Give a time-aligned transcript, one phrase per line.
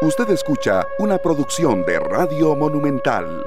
[0.00, 3.44] Usted escucha una producción de Radio Monumental.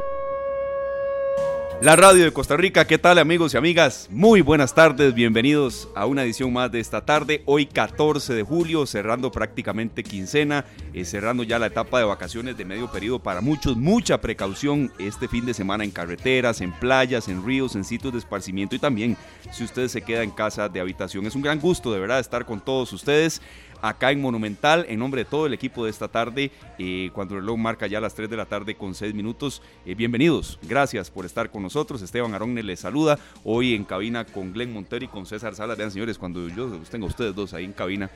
[1.81, 4.09] La radio de Costa Rica, ¿qué tal amigos y amigas?
[4.11, 8.85] Muy buenas tardes, bienvenidos a una edición más de esta tarde, hoy 14 de julio,
[8.85, 13.77] cerrando prácticamente quincena, eh, cerrando ya la etapa de vacaciones de medio periodo para muchos,
[13.77, 18.19] mucha precaución este fin de semana en carreteras, en playas, en ríos, en sitios de
[18.19, 19.15] esparcimiento y también
[19.51, 21.25] si usted se queda en casa de habitación.
[21.25, 23.41] Es un gran gusto de verdad estar con todos ustedes
[23.81, 27.41] acá en Monumental, en nombre de todo el equipo de esta tarde, eh, cuando el
[27.41, 29.61] reloj marca ya las 3 de la tarde con 6 minutos.
[29.85, 32.01] Eh, bienvenidos, gracias por estar con nosotros.
[32.01, 35.77] Esteban Aronne les saluda, hoy en cabina con Glenn Montero y con César Salas.
[35.77, 38.09] Vean, señores, cuando yo tengo a ustedes dos ahí en cabina,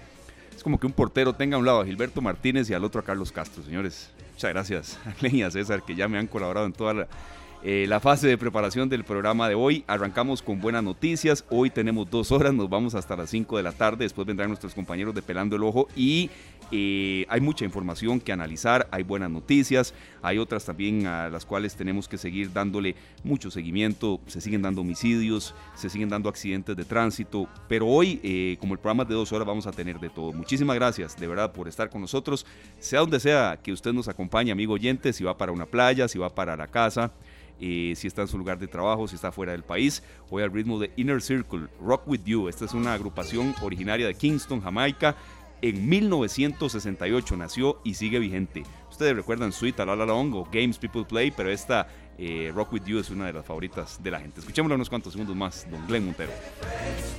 [0.56, 3.02] es como que un portero tenga a un lado a Gilberto Martínez y al otro
[3.02, 4.12] a Carlos Castro, señores.
[4.34, 7.08] Muchas gracias a Glenn y a César que ya me han colaborado en toda la
[7.68, 9.84] eh, la fase de preparación del programa de hoy.
[9.88, 11.44] Arrancamos con buenas noticias.
[11.50, 14.06] Hoy tenemos dos horas, nos vamos hasta las 5 de la tarde.
[14.06, 16.30] Después vendrán nuestros compañeros de Pelando el Ojo y
[16.72, 18.88] eh, hay mucha información que analizar.
[18.92, 24.20] Hay buenas noticias, hay otras también a las cuales tenemos que seguir dándole mucho seguimiento.
[24.28, 27.50] Se siguen dando homicidios, se siguen dando accidentes de tránsito.
[27.68, 30.34] Pero hoy, eh, como el programa es de dos horas, vamos a tener de todo.
[30.34, 32.46] Muchísimas gracias de verdad por estar con nosotros.
[32.78, 36.20] Sea donde sea que usted nos acompañe, amigo oyente, si va para una playa, si
[36.20, 37.12] va para la casa
[37.60, 40.04] si está en su lugar de trabajo, si está fuera del país.
[40.30, 42.48] Hoy al ritmo de Inner Circle, Rock With You.
[42.48, 45.16] Esta es una agrupación originaria de Kingston, Jamaica.
[45.62, 48.64] En 1968 nació y sigue vigente.
[48.92, 51.88] Ustedes recuerdan Sweet, La La Long o Games People Play, pero esta
[52.18, 54.40] eh, Rock With You es una de las favoritas de la gente.
[54.40, 56.32] Escuchémoslo unos cuantos segundos más, don Glenn Montero.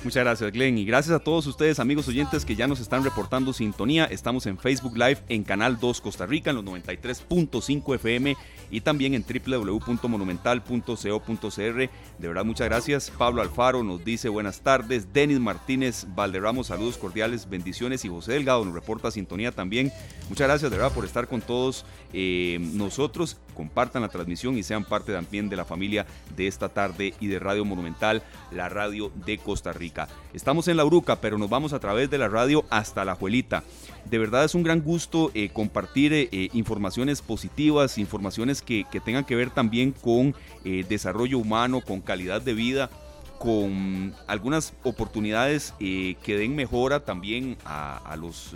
[0.03, 0.77] Muchas gracias, Glenn.
[0.77, 4.05] Y gracias a todos ustedes, amigos oyentes, que ya nos están reportando sintonía.
[4.05, 8.35] Estamos en Facebook Live en Canal 2 Costa Rica, en los 93.5 FM
[8.71, 11.89] y también en www.monumental.co.cr.
[12.19, 13.11] De verdad, muchas gracias.
[13.11, 15.13] Pablo Alfaro nos dice buenas tardes.
[15.13, 18.03] Denis Martínez Valderramos, saludos cordiales, bendiciones.
[18.05, 19.91] Y José Delgado nos reporta sintonía también.
[20.29, 23.37] Muchas gracias, de verdad, por estar con todos eh, nosotros.
[23.57, 26.05] Compartan la transmisión y sean parte también de la familia
[26.35, 28.21] de esta tarde y de Radio Monumental,
[28.51, 30.07] la radio de Costa Rica.
[30.31, 33.63] Estamos en La Uruca, pero nos vamos a través de la radio hasta La Juelita.
[34.05, 39.25] De verdad es un gran gusto eh, compartir eh, eh, informaciones positivas, informaciones que, tengan
[39.25, 42.91] que ver también con desarrollo humano, con calidad de vida
[43.39, 48.55] con algunas oportunidades que den mejora también a, a los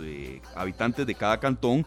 [0.54, 1.86] habitantes de cada cantón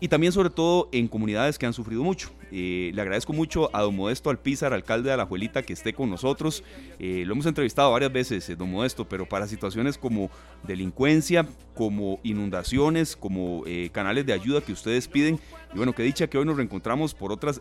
[0.00, 2.30] y también sobre todo en comunidades que han sufrido mucho.
[2.50, 6.64] Eh, le agradezco mucho a don Modesto Alpizar, alcalde de Alajuelita, que esté con nosotros.
[6.98, 10.30] Eh, lo hemos entrevistado varias veces, eh, don Modesto, pero para situaciones como
[10.62, 15.38] delincuencia, como inundaciones, como canales de ayuda que ustedes piden.
[15.72, 17.60] Y bueno, que dicha que hoy nos reencontramos por otras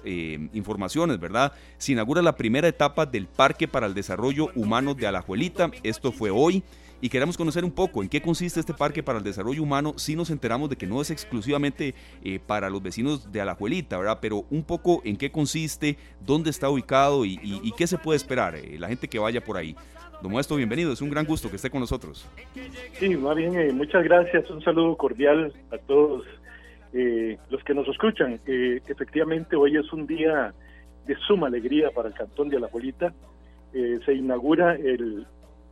[0.54, 1.54] informaciones, ¿verdad?
[1.78, 5.72] Se inaugura la primera etapa del Parque para el Desarrollo Humano de Alajuelita.
[5.84, 6.64] Esto fue hoy
[7.02, 9.94] y queremos conocer un poco en qué consiste este parque para el desarrollo humano.
[9.98, 11.94] Si nos enteramos de que no es exclusivamente
[12.24, 14.20] eh, para los vecinos de Alajuelita, ¿verdad?
[14.22, 17.38] Pero un poco en qué consiste, dónde está ubicado y,
[17.78, 19.76] qué se puede esperar, eh, la gente que vaya por ahí.
[20.22, 22.28] Don Modesto, bienvenido, es un gran gusto que esté con nosotros.
[22.94, 26.26] Sí, más bien, eh, muchas gracias, un saludo cordial a todos
[26.92, 28.42] los que nos escuchan.
[28.48, 30.56] efectivamente, hoy es un día
[31.06, 33.14] de suma alegría para el Cantón de Alajuelita.
[33.72, 35.28] se inaugura el,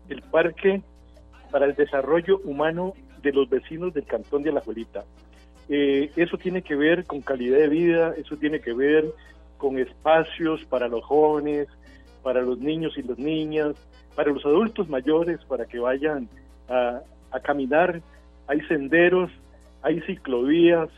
[0.10, 0.84] el Parque
[1.52, 5.04] para el desarrollo humano de los vecinos del Cantón de Alajuelita.
[5.70, 9.06] Eh, eso tiene que ver con calidad de vida, eso tiene que ver
[9.58, 11.68] con espacios para los jóvenes,
[12.24, 13.76] para los niños y las niñas,
[14.16, 16.30] para los adultos mayores, para que vayan
[16.70, 17.02] a,
[17.44, 18.02] caminar.
[18.48, 19.30] Hay senderos,
[19.84, 20.90] hay ciclovías,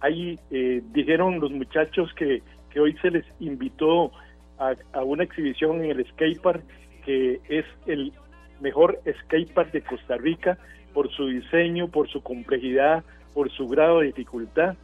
[0.00, 4.10] hay, eh, dijeron los muchachos que, que hoy se les invitó
[4.58, 6.62] a, a, una exhibición en el skatepark
[7.04, 8.12] que es el
[8.62, 10.56] mejor skatepark de Costa Rica
[10.94, 14.76] por su diseño, por su complejidad, por su grado de dificultad.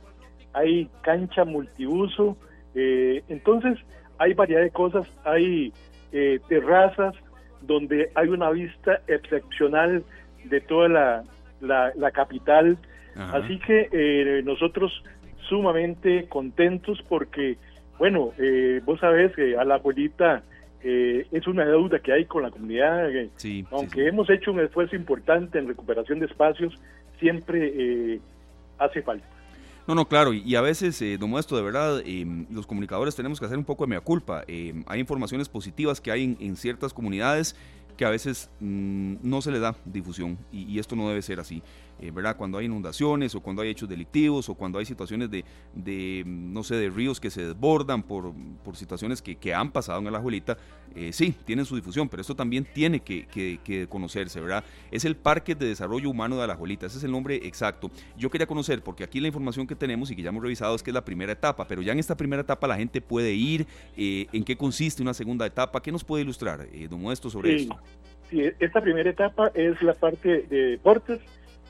[0.52, 2.36] Hay cancha multiuso,
[2.74, 3.78] eh, entonces
[4.18, 5.72] hay variedad de cosas, hay
[6.12, 7.14] eh, terrazas
[7.62, 10.02] donde hay una vista excepcional
[10.44, 10.88] de toda
[11.60, 12.78] la, la, capital.
[13.16, 14.92] Así que eh, nosotros
[15.48, 17.56] sumamente contentos porque,
[17.98, 18.32] bueno,
[18.84, 20.42] vos sabés que a la abuelita
[20.82, 23.10] eh, es una deuda que hay con la comunidad.
[23.10, 23.30] Eh,
[23.70, 26.74] aunque hemos hecho un esfuerzo importante en recuperación de espacios,
[27.18, 27.72] siempre
[28.14, 28.20] eh,
[28.78, 29.26] hace falta.
[29.86, 32.02] No, no, claro, y, a veces, eh, don de verdad,
[32.50, 34.44] los comunicadores tenemos que hacer un poco de mea culpa.
[34.46, 37.56] hay informaciones positivas que hay en, ciertas comunidades
[37.98, 41.62] que a veces mm, no se le da difusión y, esto no debe ser así.
[42.00, 42.36] eh, ¿verdad?
[42.36, 46.62] Cuando hay inundaciones o cuando hay hechos delictivos o cuando hay situaciones de, de no
[46.62, 48.32] sé, de ríos que se desbordan por,
[48.64, 50.56] por situaciones que, han pasado en la abuelita,
[50.94, 54.64] eh, sí, tienen su difusión, pero esto también tiene que, que, conocerse, ¿verdad?
[54.90, 57.90] Es el Parque de Desarrollo Humano de Alajuelita, ese es el nombre exacto.
[58.16, 60.82] Yo quería conocer, porque aquí la información que tenemos y que ya hemos revisado es
[60.82, 63.66] que es la primera etapa, pero ya en esta primera etapa la gente puede ir,
[63.96, 65.82] eh, ¿en qué consiste una segunda etapa?
[65.82, 67.76] ¿Qué nos puede ilustrar, eh, don Muesto, sobre esto?
[68.30, 71.20] Sí, esta primera etapa es la parte de deportes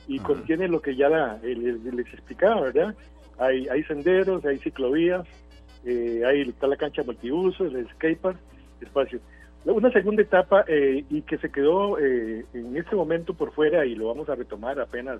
[0.07, 1.07] y contiene lo que ya
[1.43, 2.95] les explicaba, ¿verdad?
[3.37, 5.25] Hay, hay senderos, hay ciclovías,
[5.85, 8.37] eh, ahí está la cancha multiuso, el skatepark,
[8.85, 9.19] espacio.
[9.65, 13.93] Una segunda etapa eh, y que se quedó eh, en este momento por fuera y
[13.93, 15.19] lo vamos a retomar apenas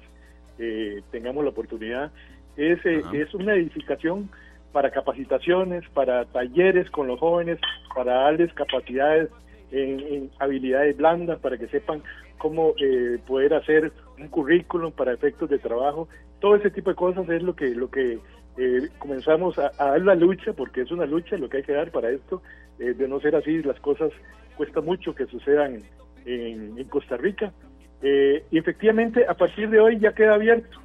[0.57, 2.11] eh, tengamos la oportunidad,
[2.55, 4.29] es, es una edificación
[4.71, 7.59] para capacitaciones, para talleres con los jóvenes,
[7.95, 9.29] para darles capacidades
[9.71, 12.01] en, habilidades blandas, para que sepan
[12.37, 12.73] cómo
[13.25, 16.09] poder hacer un currículum para efectos de trabajo.
[16.39, 18.19] Todo ese tipo de cosas es lo que, lo que
[18.57, 21.91] eh, comenzamos a, dar la lucha, porque es una lucha lo que hay que dar
[21.91, 22.41] para esto,
[22.79, 24.11] eh, de no ser así, las cosas
[24.57, 25.81] cuesta mucho que sucedan
[26.25, 27.53] en, Costa Rica.
[28.01, 30.79] Eh, y efectivamente, a partir de hoy ya queda abierto,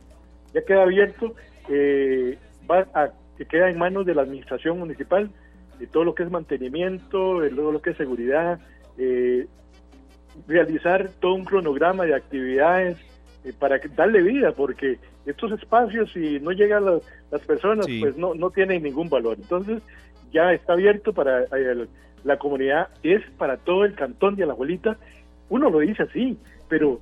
[0.52, 1.34] ya queda abierto,
[2.70, 5.31] va a, que queda en manos de la administración municipal,
[5.78, 8.60] de todo lo que es mantenimiento, de todo lo que es seguridad,
[10.46, 12.99] realizar todo un cronograma de actividades
[13.52, 18.82] para darle vida, porque estos espacios, si no llegan las, personas, pues no, no tienen
[18.82, 19.37] ningún valor.
[19.41, 19.82] Entonces,
[20.32, 21.44] ya está abierto para
[22.25, 24.96] la comunidad, es para todo el cantón de Alajuelita.
[25.49, 26.38] Uno lo dice así,
[26.69, 27.00] pero,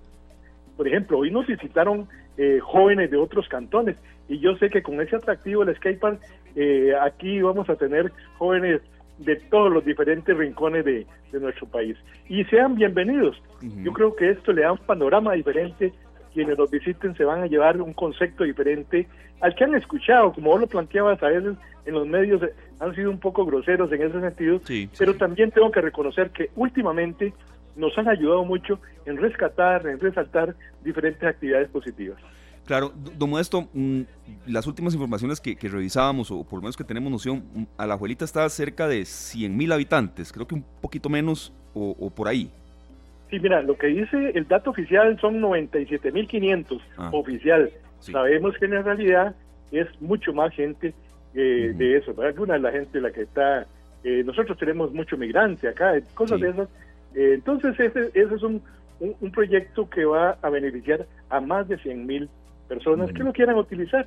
[0.77, 3.97] por ejemplo, hoy nos visitaron eh, jóvenes de otros cantones
[4.29, 6.21] y yo sé que con ese atractivo el skatepark,
[6.57, 8.81] eh, aquí vamos a tener jóvenes
[9.19, 11.97] de todos los diferentes rincones de, nuestro país.
[12.29, 13.41] Y sean bienvenidos.
[13.83, 15.91] Yo creo que esto le da un panorama diferente
[16.33, 19.09] quienes nos visiten se van a llevar un concepto diferente
[19.41, 22.95] al que han escuchado, como vos lo planteabas a veces en los medios eh, han
[22.95, 24.61] sido un poco groseros en ese sentido,
[24.99, 27.35] pero también tengo que reconocer que últimamente
[27.75, 32.19] nos han ayudado mucho en rescatar, en resaltar diferentes actividades positivas.
[32.65, 34.03] Claro, don Modesto, mm,
[34.47, 37.95] las últimas informaciones que, revisábamos, o por lo menos que tenemos noción, mm, a la
[37.95, 42.53] abuelita está cerca de 100 mil habitantes, creo que un poquito menos o por ahí.
[43.33, 47.09] Sí, mira, lo que dice el dato oficial son 97.500 ah.
[47.15, 47.71] oficial.
[47.99, 49.35] Sabemos que en realidad
[49.71, 50.93] es mucho más gente
[51.35, 52.39] eh, de eso, ¿verdad?
[52.41, 53.67] Una de la gente la que está,
[54.05, 56.69] eh, nosotros tenemos mucho migrante acá, cosas de esas.
[57.15, 58.61] Eh, entonces ese, ese es un,
[59.01, 62.29] un, proyecto que va a beneficiar a más de 100.000
[62.69, 64.07] personas que lo quieran utilizar.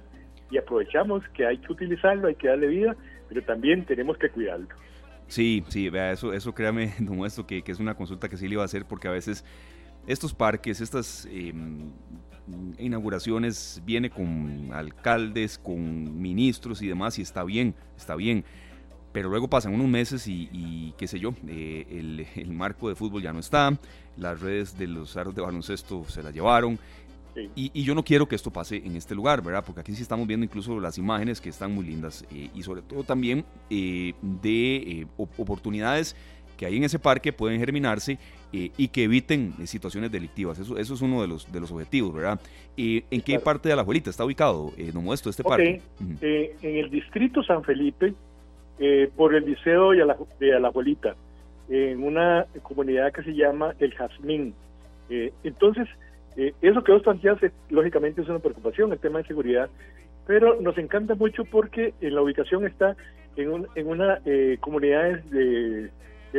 [0.51, 2.95] Y aprovechamos que hay que utilizarlo, hay que darle vida,
[3.27, 4.68] pero también tenemos que cuidarlo.
[5.27, 8.48] Sí, sí, vea, eso, eso créame, no esto que, que, es una consulta que sí
[8.48, 9.44] le iba a hacer porque a veces
[10.07, 11.92] estos parques, estas em,
[12.77, 18.45] inauguraciones viene con alcaldes, con ministros y demás y está bien, está bien.
[19.12, 23.24] Pero luego pasan unos meses y, qué sé yo, eh, el, el, marco de fútbol
[23.24, 23.80] ya no está,
[24.18, 26.77] las redes de los aros de baloncesto se las llevaron
[27.56, 29.64] y, yo no quiero que esto pase en este lugar, ¿verdad?
[29.66, 32.82] Porque aquí sí estamos viendo incluso las imágenes que están muy lindas eh, y sobre
[32.82, 36.16] todo también eh, de eh, oportunidades
[36.58, 38.18] que hay en ese parque pueden germinarse
[38.54, 40.58] y que eviten situaciones delictivas.
[40.58, 42.40] Eso, eso es uno de los, de los objetivos, ¿verdad?
[42.78, 45.82] ¿En qué parte de la abuelita está ubicado, eh, don Modesto, este parque?
[46.22, 48.14] en el distrito San Felipe,
[49.18, 51.18] por el liceo de la, de la abuelita,
[51.68, 54.54] en una comunidad que se llama El Jazmín.
[55.10, 55.90] entonces,
[56.38, 57.40] eh, eso que vos planteas,
[57.70, 59.70] lógicamente, es una preocupación, el tema de seguridad,
[60.26, 62.96] pero nos encanta mucho porque la ubicación está
[63.36, 65.92] en, un, en una eh, comunidad de,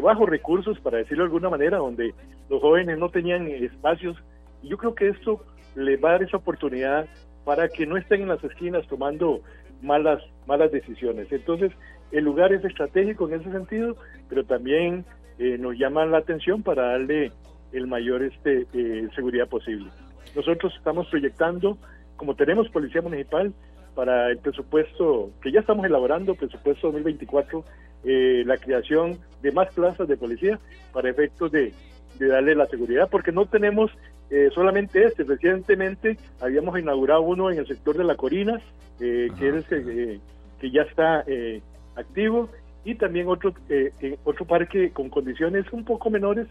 [0.03, 2.13] bajos recursos, para decirlo de alguna manera, donde
[2.51, 4.17] los jóvenes no tenían espacios.
[4.63, 5.43] Yo creo que esto
[5.75, 7.07] les va a dar esa oportunidad
[7.47, 9.41] para que no estén en las esquinas tomando
[9.81, 11.33] malas, malas decisiones.
[11.33, 11.73] Entonces,
[12.13, 13.97] el lugar es estratégico en ese sentido,
[14.29, 15.07] pero también
[15.39, 17.33] eh, nos llama la atención para darle
[17.73, 19.91] el mayor este, eh, seguridad posible.
[20.35, 21.79] Nosotros estamos proyectando,
[22.17, 23.53] como tenemos policía municipal,
[23.95, 27.65] para el presupuesto que ya estamos elaborando, presupuesto 2024,
[28.05, 30.61] eh, la creación de más plazas de policía
[30.93, 31.73] para efectos de,
[32.19, 33.91] darle la seguridad, porque no tenemos
[34.31, 35.25] eh, solamente este.
[35.25, 38.63] Recientemente habíamos inaugurado uno en el sector de la Corinas,
[38.99, 41.25] que, es, que ya está
[41.95, 42.49] activo,
[42.85, 43.53] y también otro,
[44.25, 46.47] otro parque con condiciones un poco menores,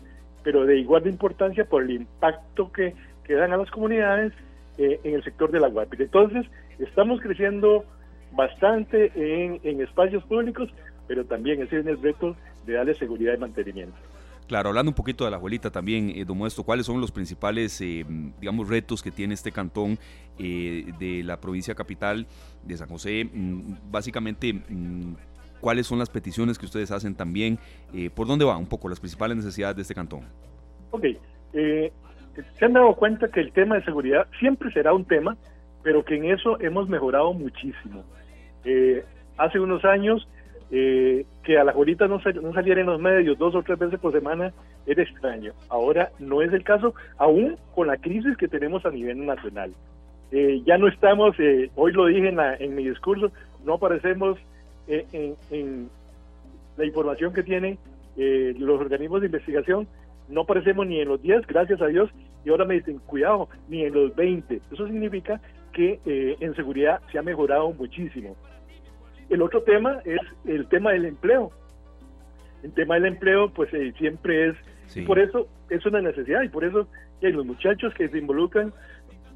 [0.45, 2.93] pero de igual de importancia por el impacto que,
[3.25, 4.31] que dan a las comunidades
[4.77, 6.05] eh, en el sector de la Guapira.
[6.05, 6.45] Entonces,
[6.79, 7.83] estamos creciendo
[8.31, 10.69] bastante en, en espacios públicos,
[11.07, 13.97] pero también es el reto de darle seguridad y mantenimiento.
[14.47, 17.81] Claro, hablando un poquito de la abuelita también, eh, don Modesto, ¿cuáles son los principales,
[17.81, 18.05] eh,
[18.39, 19.97] digamos, retos que tiene este cantón
[20.37, 22.27] eh, de la provincia capital
[22.63, 23.25] de San José?
[23.25, 25.15] Mm, básicamente, mm,
[25.65, 27.57] ¿cuáles son las peticiones que ustedes hacen también?
[27.91, 30.21] Eh, ¿Por dónde van un poco las principales necesidades de este cantón?
[30.91, 31.05] Ok,
[31.53, 31.91] eh,
[32.59, 35.35] se han dado cuenta que el tema de seguridad siempre será un tema,
[35.81, 38.03] pero que en eso hemos mejorado muchísimo.
[38.63, 39.03] Eh,
[39.37, 40.27] hace unos años
[40.69, 43.79] eh, que a la abuelita no, sal- no saliera en los medios dos o tres
[43.79, 44.53] veces por semana
[44.85, 45.51] era extraño.
[45.69, 49.73] Ahora no es el caso, aún con la crisis que tenemos a nivel nacional.
[50.31, 53.31] Eh, ya no estamos, eh, hoy lo dije en, la- en mi discurso,
[53.65, 54.37] no aparecemos
[54.87, 55.89] en, en
[56.77, 57.77] la información que tienen
[58.17, 59.87] eh, los organismos de investigación,
[60.29, 62.09] no aparecemos ni en los 10, gracias a Dios,
[62.43, 64.61] y ahora me dicen, cuidado, ni en los 20.
[64.71, 65.39] Eso significa
[65.73, 68.35] que eh, en seguridad se ha mejorado muchísimo.
[69.29, 71.51] El otro tema es el tema del empleo.
[72.63, 74.55] El tema del empleo, pues eh, siempre es,
[74.87, 75.01] Sí.
[75.01, 76.87] por eso es una necesidad, y por eso
[77.19, 78.71] que los muchachos que se involucran,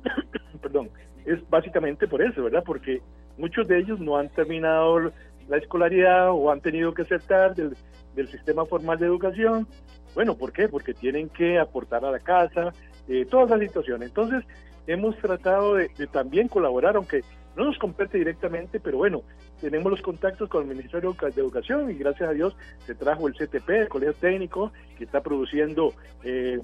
[0.62, 0.90] perdón,
[1.26, 2.64] es básicamente por eso, ¿verdad?
[2.66, 3.02] Porque
[3.38, 5.12] muchos de ellos no han terminado
[5.50, 7.76] la escolaridad o han tenido que aceptar del,
[8.16, 9.68] del sistema formal de educación.
[10.16, 10.68] Bueno, ¿por qué?
[10.68, 12.74] Porque tienen que aportar a la casa,
[13.08, 14.04] eh, toda esa situación.
[14.04, 14.44] Entonces,
[14.88, 17.24] hemos tratado de, también colaborar, aunque
[17.56, 19.24] no nos compete directamente, pero bueno,
[19.60, 23.34] tenemos los contactos con el Ministerio de Educación y gracias a Dios se trajo el
[23.34, 26.60] CTP, el Colegio Técnico, que está produciendo eh,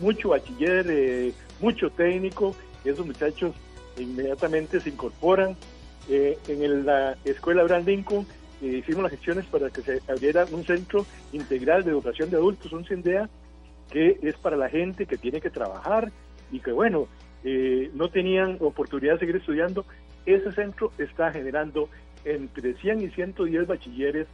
[0.00, 3.54] mucho bachiller, eh, mucho técnico, esos muchachos
[3.96, 5.56] inmediatamente se incorporan.
[6.08, 8.26] Eh, en la escuela Abraham Lincoln
[8.60, 12.84] hicimos las gestiones para que se abriera un centro integral de educación de adultos, un
[12.84, 13.28] CINDEA,
[13.90, 16.10] que es para la gente que tiene que trabajar
[16.50, 17.06] y que, bueno,
[17.44, 19.84] eh, no tenían oportunidad de seguir estudiando.
[20.24, 21.88] Ese centro está generando
[22.24, 24.26] entre 100 y 110 bachilleres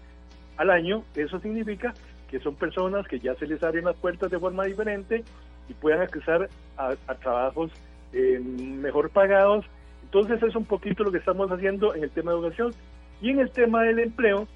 [0.57, 1.05] al año.
[1.15, 1.93] Eso significa
[2.31, 5.25] que son personas que ya se les abren las puertas de forma diferente
[5.69, 7.71] y puedan acceder a, a trabajos
[8.13, 9.67] eh, mejor pagados.
[10.15, 12.75] Entonces es un poquito lo que estamos haciendo en el tema de educación
[13.23, 14.47] y en el tema del empleo.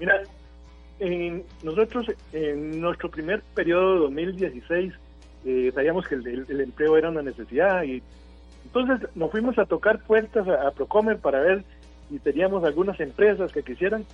[0.00, 0.22] Mira,
[0.98, 4.92] en nosotros en nuestro primer periodo de 2016
[5.44, 8.02] eh, sabíamos que el, el- el empleo era una necesidad y
[8.64, 11.62] entonces nos fuimos a tocar puertas a, a Procomer para ver
[12.10, 14.04] si teníamos algunas empresas que quisieran.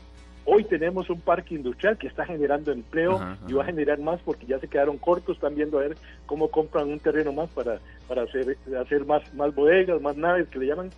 [0.44, 4.20] Hoy tenemos un parque industrial que está generando empleo Ajá, y va a generar más
[4.22, 7.78] porque ya se quedaron cortos, están viendo a ver cómo compran un terreno más para,
[8.08, 10.90] para hacer, hacer más, más bodegas, más naves que le llaman.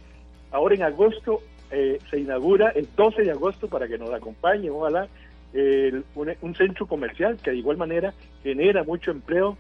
[0.53, 5.09] Ahora en agosto eh, se inaugura, el 12 de agosto, para que nos acompañe, ojalá,
[5.53, 9.57] el- un, un centro comercial que de igual manera genera mucho empleo.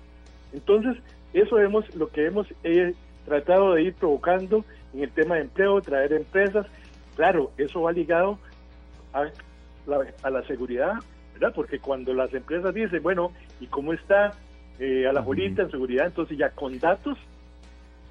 [0.53, 0.97] Entonces,
[1.33, 2.95] eso hemos, lo que hemos eh,
[3.27, 6.67] tratado de ir provocando en el tema de empleo, traer empresas.
[7.17, 8.39] Claro, eso va ligado
[9.15, 9.25] a
[9.87, 10.95] la, a la seguridad,
[11.35, 11.53] ¿verdad?
[11.55, 14.33] Porque cuando las empresas dicen, bueno, ¿y cómo está
[14.79, 16.07] eh, a la bolita en seguridad?
[16.07, 17.19] Entonces ya con datos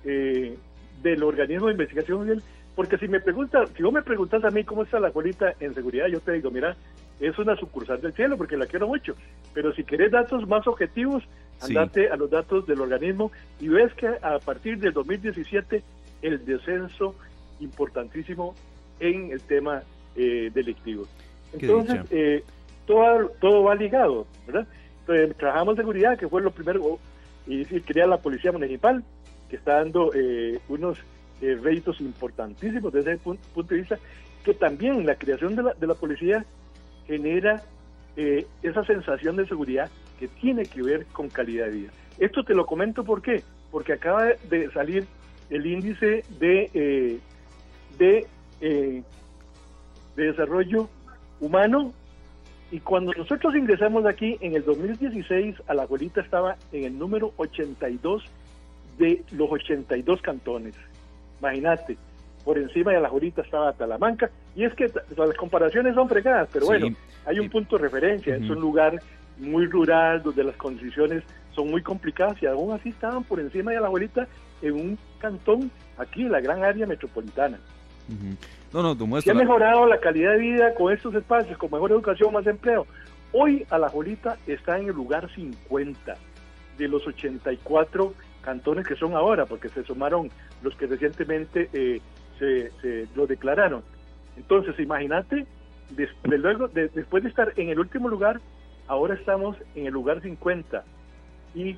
[0.05, 0.57] eh,
[1.01, 2.41] del organismo de investigación
[2.75, 5.73] porque si me preguntas, si vos me preguntas a mí cómo está la bolita en
[5.75, 6.75] seguridad, yo te digo, mira,
[7.19, 9.13] es una sucursal del cielo porque la quiero mucho,
[9.53, 11.23] pero si querés datos más objetivos,
[11.59, 11.77] Sí.
[11.77, 15.83] andate a los datos del organismo y ves que a partir del 2017
[16.23, 17.13] el descenso
[17.59, 18.55] importantísimo
[18.99, 19.83] en el tema
[20.15, 21.05] eh, delictivo.
[21.53, 22.43] Entonces, eh,
[22.85, 24.67] todo, todo va ligado, ¿verdad?
[25.01, 26.99] Entonces, trabajamos seguridad, que fue lo primero,
[27.47, 29.03] y sí, crea la policía municipal,
[29.49, 30.97] que está dando eh, unos
[31.41, 33.99] eh, réditos importantísimos desde ese pun- punto de vista,
[34.43, 36.45] que también la creación de la, de la policía
[37.05, 37.63] genera
[38.15, 39.89] eh, esa sensación de seguridad
[40.19, 41.91] que tiene que ver con calidad de vida.
[42.19, 43.43] Esto te lo comento ¿por qué?
[43.71, 45.05] Porque acaba de salir
[45.49, 47.19] el índice de, eh,
[47.97, 48.27] de,
[48.61, 49.03] eh,
[50.15, 50.87] de desarrollo
[51.41, 51.91] humano
[52.71, 57.33] y cuando nosotros ingresamos aquí en el 2016 a la abuelita estaba en el número
[57.35, 58.23] 82
[58.97, 60.75] de los 82 cantones.
[61.41, 61.97] Imagínate,
[62.45, 66.65] por encima de la abuelita estaba Talamanca y es que las comparaciones son fregadas, pero
[66.65, 66.71] Sí.
[66.71, 66.95] bueno,
[67.25, 69.01] hay un punto de referencia, es un lugar
[69.37, 73.81] muy rural donde las condiciones son muy complicadas y aún así estaban por encima de
[73.81, 74.27] la abuelita
[74.61, 77.59] en un cantón aquí en la gran área metropolitana.
[78.07, 78.35] Ujú.
[78.73, 81.91] No, no, Se Modesto, ha mejorado la calidad de vida con estos espacios, con mejor
[81.91, 82.87] educación, más empleo.
[83.33, 86.15] Hoy Alajuelita está en el lugar 50
[86.77, 90.29] de los 84 cantones que son ahora, porque se sumaron
[90.63, 92.01] los que recientemente eh,
[92.39, 93.83] se, se lo declararon.
[94.37, 95.45] Entonces, imagínate,
[95.91, 98.39] des- de luego, de- después de estar en el último lugar,
[98.87, 100.83] ahora estamos en el lugar 50.
[101.53, 101.77] Y,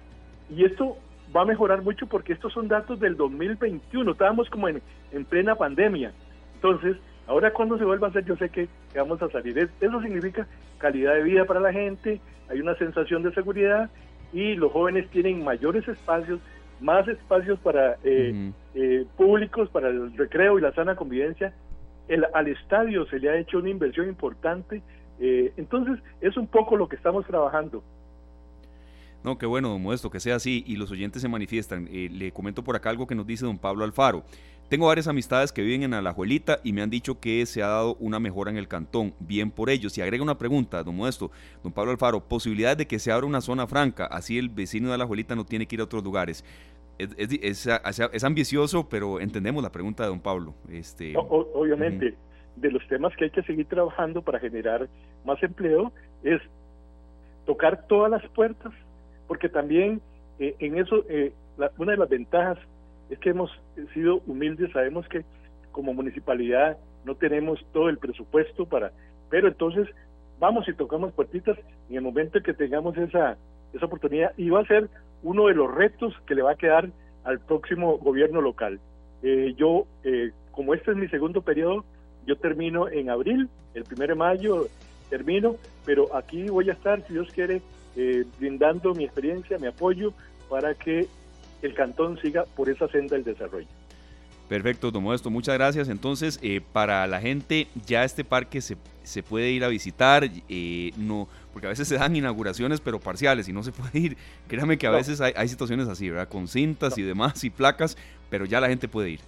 [0.50, 0.96] y esto
[1.36, 4.82] va a mejorar mucho porque estos son datos del 2021, estábamos como en,
[5.12, 6.14] en plena pandemia.
[6.63, 9.58] Entonces, Ahora cuando se vuelva a hacer, yo sé que, vamos a salir.
[9.58, 13.89] eso significa calidad de vida para la gente, hay una sensación de seguridad
[14.34, 16.41] y los jóvenes tienen mayores espacios,
[16.82, 21.53] más espacios para eh, eh, públicos, para el recreo y la sana convivencia.
[22.10, 24.82] El, al estadio se le ha hecho una inversión importante.
[25.20, 27.82] Eh, entonces, es un poco lo que estamos trabajando.
[29.24, 31.88] No, qué bueno, Modesto, que sea así y los oyentes se manifiestan.
[31.89, 34.25] le comento por acá algo que nos dice don Pablo Alfaro.
[34.74, 37.96] Tengo varias amistades que viven en Alajuelita y me han dicho que se ha dado
[38.00, 39.13] una mejora en el cantón.
[39.20, 39.96] Bien por ellos.
[40.00, 41.30] Y agrega una pregunta, don Modesto,
[41.62, 44.96] don Pablo Alfaro, posibilidades de que se abra una zona franca, así el vecino de
[44.96, 46.44] Alajuelita no tiene que ir a otros lugares.
[46.98, 50.56] Es, ambicioso, pero entendemos la pregunta de don Pablo.
[50.68, 52.15] Este, obviamente,
[52.56, 54.89] de los temas que hay que seguir trabajando para generar
[55.24, 56.42] más empleo es
[57.46, 58.74] tocar todas las puertas,
[59.27, 60.01] porque también
[60.39, 61.32] eh, en eso, eh,
[61.77, 62.58] una de las ventajas
[63.10, 63.51] es que hemos
[63.93, 65.24] sido humildes, sabemos que
[65.72, 68.91] como municipalidad no tenemos todo el presupuesto para,
[69.29, 69.88] pero entonces
[70.39, 71.57] vamos y tocamos puertitas
[71.89, 73.38] en el momento que tengamos esa,
[73.74, 74.89] esa oportunidad y va a ser
[75.22, 76.89] uno de los retos que le va a quedar
[77.24, 78.79] al próximo gobierno local.
[79.22, 81.86] Eh, yo, eh, como este es mi segundo periodo,
[82.25, 84.67] yo termino en abril, el primero de mayo
[85.10, 85.55] termino,
[85.86, 87.62] pero aquí voy a estar, si Dios quiere,
[87.95, 90.13] eh, brindando mi experiencia, mi apoyo
[90.50, 91.07] para que
[91.67, 93.67] el cantón siga por esa senda del desarrollo.
[94.50, 95.88] Perfecto, don Modesto, muchas gracias.
[95.89, 100.91] Entonces, eh, para la gente, ya este parque se, se puede ir a visitar, eh,
[100.98, 104.17] no, porque a veces se dan inauguraciones, pero parciales, y no se puede ir.
[104.48, 106.27] Créame que a veces hay, hay, situaciones así, ¿verdad?
[106.27, 107.98] Con cintas y demás y placas,
[108.29, 109.20] pero ya la gente puede ir.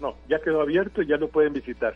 [0.00, 1.94] No, ya quedó abierto y ya lo pueden visitar.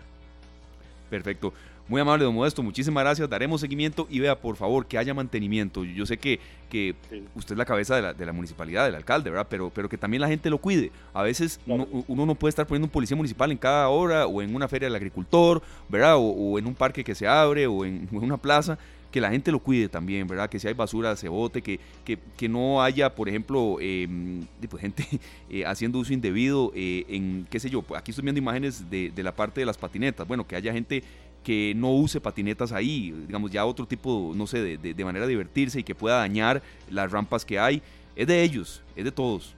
[1.08, 1.54] Perfecto.
[1.86, 3.28] Muy amable, don Modesto, muchísimas gracias.
[3.28, 5.84] Daremos seguimiento y vea, por favor, que haya mantenimiento.
[5.84, 6.94] Yo sé que, que
[7.34, 9.46] usted es la cabeza de la, de la, municipalidad, del alcalde, ¿verdad?
[9.50, 10.90] Pero, pero que también la gente lo cuide.
[11.12, 14.54] A veces uno, no puede estar poniendo un policía municipal en cada hora o en
[14.54, 16.14] una feria del agricultor, ¿verdad?
[16.18, 18.78] O, en un parque que se abre o en, una plaza
[19.12, 20.48] que la gente lo cuide también, ¿verdad?
[20.48, 24.80] Que si hay basura se bote, que, que, que no haya, por ejemplo, em, pues,
[24.80, 25.06] gente
[25.50, 29.22] eh, haciendo uso indebido eh, en, qué sé yo, aquí estoy viendo imágenes de, de,
[29.22, 31.04] la parte de las patinetas, bueno, que haya gente
[31.44, 35.80] que no use patinetas ahí, digamos ya otro tipo, no sé, de, manera de divertirse
[35.80, 37.82] y que pueda dañar las rampas que hay,
[38.16, 39.54] es de ellos, es de todos.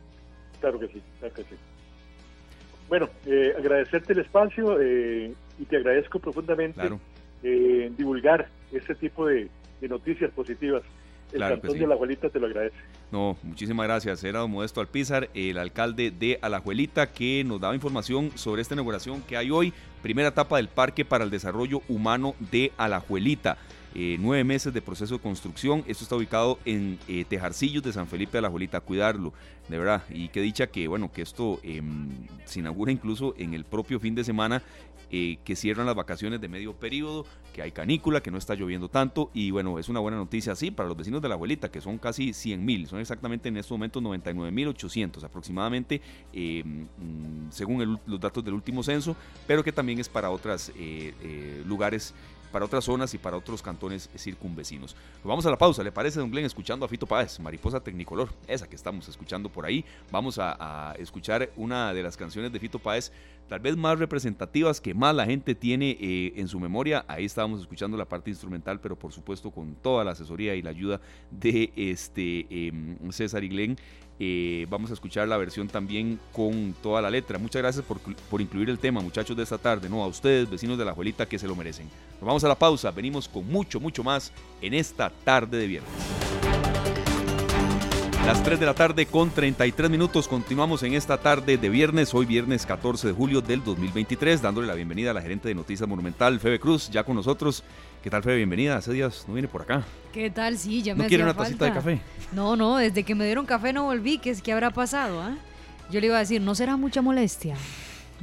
[0.61, 1.55] Claro que sí, claro que sí.
[2.89, 6.81] Bueno, eh, agradecerte el espacio eh, y te agradezco profundamente
[7.43, 9.49] eh, divulgar ese tipo de
[9.81, 10.83] noticias positivas
[11.33, 12.77] el cantón de Alajuelita te lo agradece.
[13.11, 14.25] No, muchísimas gracias.
[14.25, 19.23] Era don Modesto Alpizar, el alcalde de Alajuelita, que nos daba información sobre esta inauguración
[19.23, 23.59] que hay hoy, primera etapa del Parque para el Desarrollo Humano de Alajuelita.
[23.99, 25.83] Eh, nueve meses de proceso de construcción.
[25.87, 28.79] Esto está ubicado en eh, Tejarcillos de San Felipe de la Juelita.
[28.83, 29.33] Cuidarlo,
[29.71, 30.05] de verdad.
[30.11, 32.11] Y qué dicha que, bueno, que esto em,
[32.45, 34.63] se inaugura incluso en el propio fin de semana
[35.11, 38.91] eh, que cierran las vacaciones de medio periodo, que hay canícula, que no está lloviendo
[38.91, 41.81] tanto y bueno, es una buena noticia así para los vecinos de la abuelita, que
[41.81, 46.03] son casi 100 mil, son exactamente en estos momentos 99 mil 800 aproximadamente,
[46.35, 50.73] mm, según los datos del último censo, pero que también es para otros
[51.65, 52.13] lugares
[52.53, 54.97] para otras zonas y para otros cantones circunvecinos.
[55.25, 58.69] vamos a la pausa, ¿le parece, don Glenn, escuchando a Fito Páez, Mariposa Tecnicolor, esa
[58.69, 59.85] que estamos escuchando por ahí?
[60.11, 63.13] Vamos a, escuchar una de las canciones de Fito Páez,
[63.49, 67.05] tal vez más representativas que más la gente tiene eh, en su memoria.
[67.09, 70.71] Ahí estábamos escuchando la parte instrumental, pero por supuesto con toda la asesoría y la
[70.71, 73.77] ayuda de este em, César y Glenn.
[74.19, 77.39] Eh, vamos a escuchar la versión también con toda la letra.
[77.39, 79.89] Muchas gracias por, por, incluir el tema, muchachos de esta tarde.
[79.89, 81.87] No, a ustedes, vecinos de la abuelita, que se lo merecen.
[82.15, 82.91] Nos vamos a la pausa.
[82.91, 84.33] Venimos con mucho, mucho más
[84.63, 86.46] en esta tarde de viernes.
[88.27, 90.27] Las 3 de la tarde con 33 minutos.
[90.27, 94.75] Continuamos en esta tarde de viernes, hoy viernes 14 de julio del 2023, dándole la
[94.75, 97.63] bienvenida a la gerente de Noticias Monumental, Febe Cruz, ya con nosotros.
[98.03, 98.39] ¿Qué tal, Febe?
[98.39, 98.79] Bienvenida.
[98.79, 99.85] Hace días no viene por acá.
[100.13, 100.59] ¿Qué tal?
[100.59, 102.01] Sí, ya me ¿No quiere una tacita de café?
[102.33, 104.19] No, no, desde que me dieron café no volví.
[104.19, 105.23] ¿Qué, es, qué habrá pasado?
[105.23, 105.37] Ah?
[105.93, 107.55] Yo le iba a decir, ¿no será mucha molestia?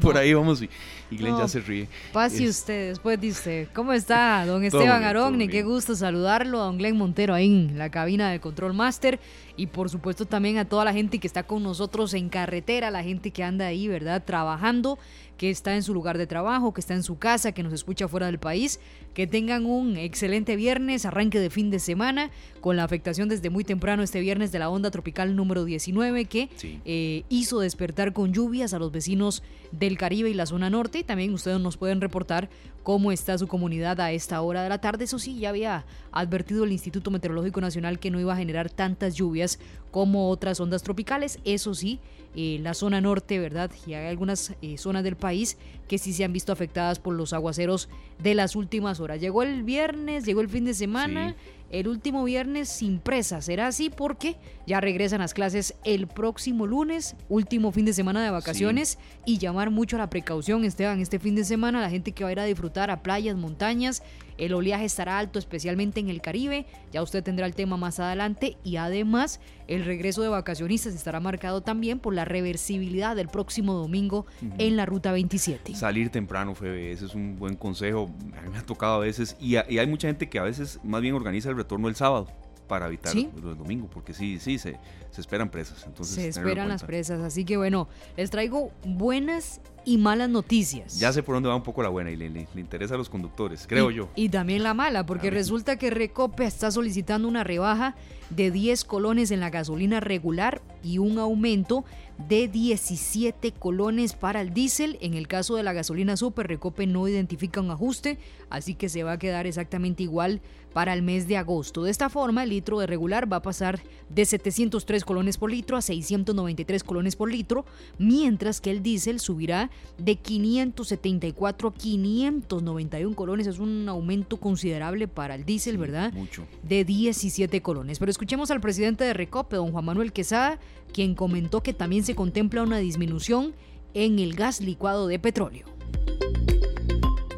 [0.02, 0.70] Por ahí vamos y,
[1.12, 1.88] Glenn ya se ríe.
[2.12, 5.38] Pase usted, después dice, ¿cómo está don Esteban Arón?
[5.48, 9.20] Qué gusto saludarlo, a don Glenn Montero ahí en la cabina del Control Master
[9.56, 13.04] y por supuesto también a toda la gente que está con nosotros en carretera, la
[13.04, 14.24] gente que anda ahí, ¿verdad?
[14.26, 14.98] Trabajando
[15.38, 18.08] que está en su lugar de trabajo, que está en su casa, que nos escucha
[18.08, 18.80] fuera del país.
[19.14, 23.64] Que tengan un excelente viernes, arranque de fin de semana, con la afectación desde muy
[23.64, 26.50] temprano este viernes de la onda tropical número 19 que
[26.86, 31.00] eh, hizo despertar con lluvias a los vecinos del Caribe y la zona norte.
[31.00, 32.50] Y también ustedes nos pueden reportar
[32.84, 35.06] cómo está su comunidad a esta hora de la tarde.
[35.06, 39.16] Eso sí, ya había advertido el Instituto Meteorológico Nacional que no iba a generar tantas
[39.16, 41.40] lluvias como otras ondas tropicales.
[41.46, 42.00] Eso sí,
[42.36, 43.72] eh, la zona norte, ¿verdad?
[43.88, 47.34] Y hay algunas eh, zonas del país que sí se han visto afectadas por los
[47.34, 47.90] aguaceros
[48.22, 49.22] de las últimas horas.
[49.22, 51.36] Llegó el viernes, llegó el fin de semana
[51.74, 53.42] el último viernes sin presa.
[53.42, 58.30] Será así porque ya regresan las clases el próximo lunes, último fin de semana de
[58.30, 62.24] vacaciones y llamar mucho a la precaución, Esteban, este fin de semana, la gente que
[62.24, 64.04] va a ir a disfrutar a playas, montañas,
[64.38, 66.66] el oleaje estará alto, especialmente en el Caribe.
[66.92, 68.58] Ya usted tendrá el tema más adelante.
[68.64, 74.26] Y además, el regreso de vacacionistas estará marcado también por la reversibilidad del próximo domingo
[74.58, 75.76] en la ruta 27.
[75.76, 78.10] Salir temprano, Febe, ese es un buen consejo.
[78.38, 79.36] A mí me ha tocado a veces.
[79.40, 82.28] Y, y hay mucha gente que a veces más bien organiza el retorno el sábado
[82.68, 84.80] para evitar el domingo, porque sí, sí, se,
[85.12, 85.86] se esperan presas.
[85.86, 91.00] Entonces, se esperan las presas, así que bueno, les traigo buenas y malas noticias.
[91.00, 93.66] Ya sé por dónde va un poco la buena y le, interesa a los conductores,
[93.68, 94.10] creo yo.
[94.16, 97.96] Y también la mala, porque resulta que Recope está solicitando una rebaja
[98.30, 101.86] de 10 colones en la gasolina regular y un aumento
[102.28, 104.98] de 17 colones para el diésel.
[105.02, 108.18] En el caso de la gasolina super, Recope no identifica un ajuste,
[108.50, 110.42] así que se va a quedar exactamente igual
[110.74, 111.84] para el mes de agosto.
[111.84, 115.78] De esta forma, el litro de regular va a pasar de 703 colones por litro
[115.78, 117.66] a 693 colones por litro,
[118.00, 123.48] mientras que el diésel subirá de 574 a 591 colones.
[123.48, 126.12] Es un aumento considerable para el diésel, ¿verdad?
[126.14, 126.44] Mucho.
[126.64, 128.00] De 17 colones.
[128.00, 130.60] Pero escuchemos al presidente de Recope, don Juan Manuel Quesada,
[130.92, 133.54] quien comentó que también se contempla una disminución
[133.94, 135.66] en el gas licuado de petróleo.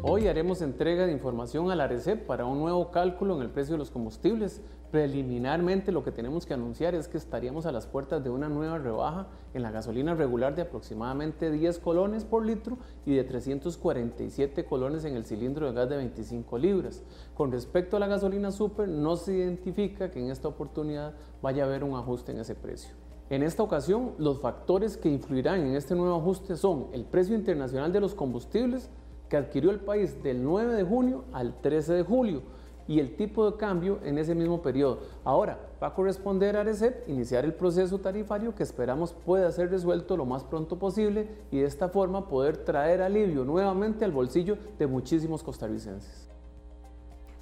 [0.08, 3.72] Hoy haremos entrega de información a la RECEP para un nuevo cálculo en el precio
[3.72, 4.60] de los combustibles.
[4.96, 8.78] Preliminarmente lo que tenemos que anunciar es que estaríamos a las puertas de una nueva
[8.78, 15.04] rebaja en la gasolina regular de aproximadamente 10 colones por litro y de 347 colones
[15.04, 17.02] en el cilindro de gas de 25 libras.
[17.34, 21.66] Con respecto a la gasolina super, no se identifica que en esta oportunidad vaya a
[21.66, 22.94] haber un ajuste en ese precio.
[23.28, 27.92] En esta ocasión, los factores que influirán en este nuevo ajuste son el precio internacional
[27.92, 28.88] de los combustibles,
[29.28, 32.55] que adquirió el país del 9 de junio al 13 de julio
[32.88, 35.00] y el tipo de cambio en ese mismo periodo.
[35.24, 40.16] Ahora, va a corresponder a RECEP iniciar el proceso tarifario que esperamos pueda ser resuelto
[40.16, 44.86] lo más pronto posible y de esta forma poder traer alivio nuevamente al bolsillo de
[44.86, 46.35] muchísimos costarricenses.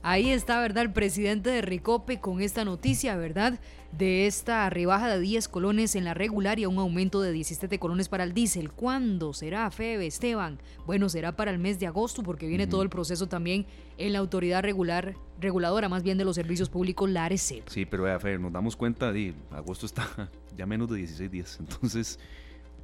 [0.06, 0.84] Ahí está, ¿verdad?
[0.84, 3.58] El presidente de Ricope con esta noticia, ¿verdad?
[3.90, 8.10] De esta rebaja de 10 colones en la regular y un aumento de 17 colones
[8.10, 8.70] para el diésel.
[8.70, 10.58] ¿Cuándo será, Febe, Esteban?
[10.84, 13.64] Bueno, será para el mes de agosto porque viene todo el proceso también
[13.96, 17.66] en la autoridad regular, reguladora más bien de los servicios públicos, la ARECEP.
[17.70, 20.06] Sí, pero vea, Febe, nos damos cuenta de agosto está
[20.54, 22.18] ya menos de 16 días, entonces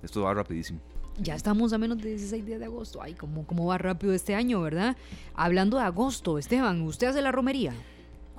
[0.02, 0.80] esto va rapidísimo.
[1.18, 3.02] Ya estamos a menos de 16 días de agosto.
[3.02, 4.96] Ay, cómo, cómo va rápido este año, ¿verdad?
[5.34, 7.74] Hablando de agosto, Esteban, ¿usted hace la romería?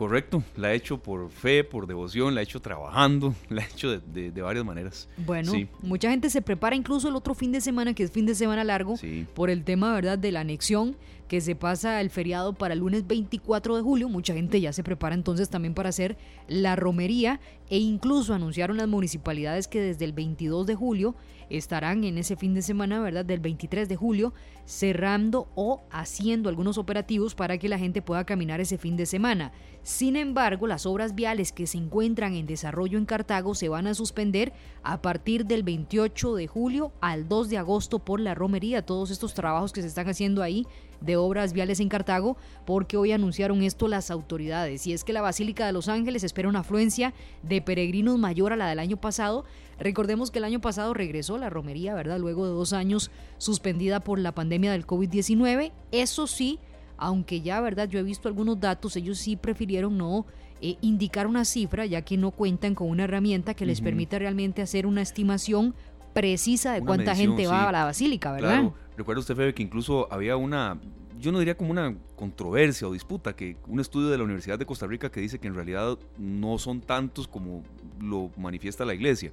[0.01, 3.99] Correcto, la he hecho por fe, por devoción, la he hecho trabajando, la he hecho
[3.99, 5.07] de, varias maneras.
[5.15, 5.53] Bueno,
[5.84, 8.63] mucha gente se prepara incluso el otro fin de semana, que es fin de semana
[8.63, 8.95] largo,
[9.36, 10.95] por el tema, ¿verdad?, de la anexión,
[11.31, 14.09] que se pasa el feriado para el lunes 24 de julio.
[14.09, 16.17] Mucha gente ya se prepara entonces también para hacer
[16.49, 17.39] la romería
[17.69, 21.15] e incluso anunciaron las municipalidades que desde el 22 de julio
[21.49, 23.23] estarán en ese fin de semana, ¿verdad?
[23.23, 24.33] Del 23 de julio,
[24.65, 29.53] cerrando o haciendo algunos operativos para que la gente pueda caminar ese fin de semana.
[29.83, 33.93] Sin embargo, las obras viales que se encuentran en desarrollo en Cartago se van a
[33.93, 34.51] suspender
[34.83, 38.85] a partir del 28 de julio al 2 de agosto por la romería.
[38.85, 40.65] Todos estos trabajos que se están haciendo ahí
[41.01, 44.85] de obras viales en Cartago, porque hoy anunciaron esto las autoridades.
[44.87, 47.13] Y es que la Basílica de Los Ángeles espera una afluencia
[47.43, 49.45] de peregrinos mayor a la del año pasado.
[49.79, 52.19] Recordemos que el año pasado regresó la romería, ¿verdad?
[52.19, 55.71] Luego de dos años suspendida por la pandemia del COVID-19.
[55.91, 56.59] Eso sí,
[56.97, 57.89] aunque ya, ¿verdad?
[57.89, 60.25] Yo he visto algunos datos, ellos sí prefirieron no
[60.62, 64.62] eh, indicar una cifra, ya que no cuentan con una herramienta que les permita realmente
[64.62, 65.74] hacer una estimación
[66.13, 68.50] precisa de cuánta gente va a la basílica, ¿verdad?
[68.50, 68.74] Claro.
[68.97, 70.80] Recuerda usted, Febe, que incluso había una,
[71.19, 74.65] yo no diría como una controversia o disputa, que un estudio de la Universidad de
[74.65, 77.63] Costa Rica que dice que en realidad no son tantos como
[78.00, 79.32] lo manifiesta la iglesia.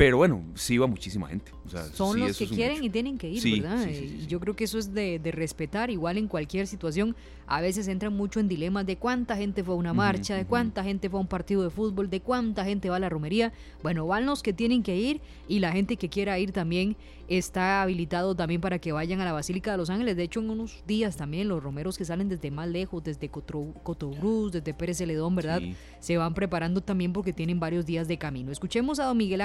[0.00, 1.52] Pero bueno, sí va muchísima gente.
[1.92, 3.86] Son los que quieren y tienen que ir, ¿verdad?
[3.86, 7.14] y yo creo que eso es de, respetar, igual en cualquier situación.
[7.46, 10.82] A veces entran mucho en dilemas de cuánta gente fue a una marcha, de cuánta
[10.84, 13.52] gente fue a un partido de fútbol, de cuánta gente va a la romería.
[13.82, 16.96] Bueno, van los que tienen que ir y la gente que quiera ir también
[17.30, 20.16] está habilitado también para que vayan a la Basílica de Los Ángeles.
[20.16, 24.52] De hecho, en unos días también los romeros que salen desde más lejos, desde Cotobruz,
[24.52, 25.60] desde Pérez Celedón, ¿verdad?
[26.00, 28.50] Se van preparando también porque tienen varios días de camino.
[28.50, 29.40] Escuchemos a don Miguel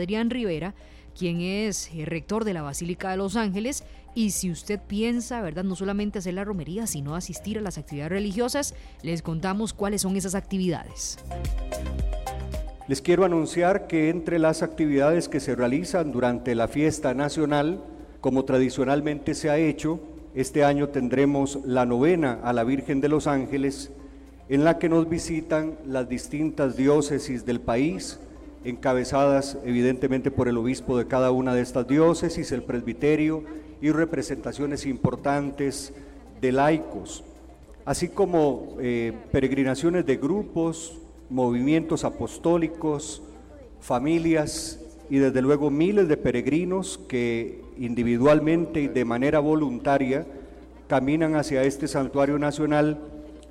[0.00, 0.74] Adrián Rivera,
[1.18, 3.84] quien es el rector de la Basílica de Los Ángeles.
[4.14, 5.64] Y si usted piensa, ¿verdad?
[5.64, 10.16] No solamente hacer la romería, sino asistir a las actividades religiosas, les contamos cuáles son
[10.16, 11.18] esas actividades.
[12.88, 17.84] Les quiero anunciar que entre las actividades que se realizan durante la fiesta nacional,
[18.20, 20.00] como tradicionalmente se ha hecho,
[20.34, 23.92] este año tendremos la novena a la Virgen de los Ángeles,
[24.48, 28.18] en la que nos visitan las distintas diócesis del país,
[28.64, 33.42] encabezadas evidentemente por el obispo de cada una de estas diócesis, el presbiterio
[33.80, 35.92] y representaciones importantes
[36.40, 37.24] de laicos,
[37.84, 40.98] así como eh, peregrinaciones de grupos,
[41.30, 43.22] movimientos apostólicos,
[43.80, 50.26] familias y desde luego miles de peregrinos que individualmente y de manera voluntaria
[50.86, 52.98] caminan hacia este santuario nacional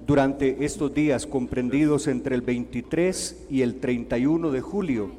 [0.09, 5.11] durante estos días comprendidos entre el 23 y el 31 de julio,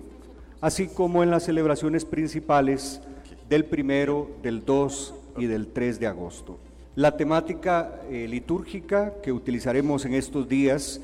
[0.61, 3.00] así como en las celebraciones principales
[3.48, 6.59] del primero, del 2 y del 3 de agosto.
[6.96, 11.00] La temática eh, litúrgica que utilizaremos en estos días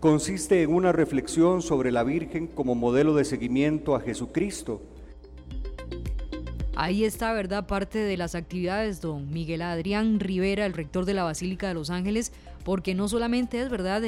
[0.00, 4.80] consiste en una reflexión sobre la Virgen como modelo de seguimiento a Jesucristo.
[6.74, 7.66] Ahí está, ¿verdad?
[7.66, 11.90] Parte de las actividades, don Miguel Adrián Rivera, el rector de la Basílica de los
[11.90, 12.32] Ángeles,
[12.64, 14.02] porque no solamente es verdad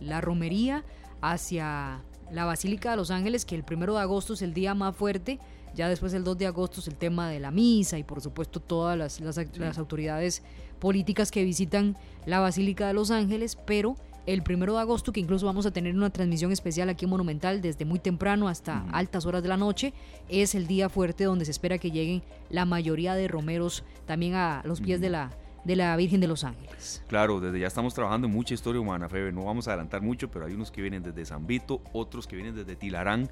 [0.00, 0.84] la romería
[1.20, 4.96] hacia la Basílica de los Ángeles, que el primero de agosto es el día más
[4.96, 5.38] fuerte,
[5.74, 8.60] ya después el 2 de agosto es el tema de la misa y por supuesto
[8.60, 10.42] todas las, las autoridades
[10.78, 15.46] políticas que visitan la Basílica de los Ángeles, pero el primero de agosto, que incluso
[15.46, 19.42] vamos a tener una transmisión especial aquí en Monumental desde muy temprano hasta altas horas
[19.42, 19.92] de la noche,
[20.28, 24.62] es el día fuerte donde se espera que lleguen la mayoría de romeros también a
[24.64, 25.30] los pies de la
[25.66, 27.02] de la Virgen de los Ángeles.
[27.08, 29.32] Claro, desde ya estamos trabajando en mucha historia humana, Febe.
[29.32, 32.36] No vamos a adelantar mucho, pero hay unos que vienen desde San Vito, otros que
[32.36, 33.28] vienen desde Tilarán,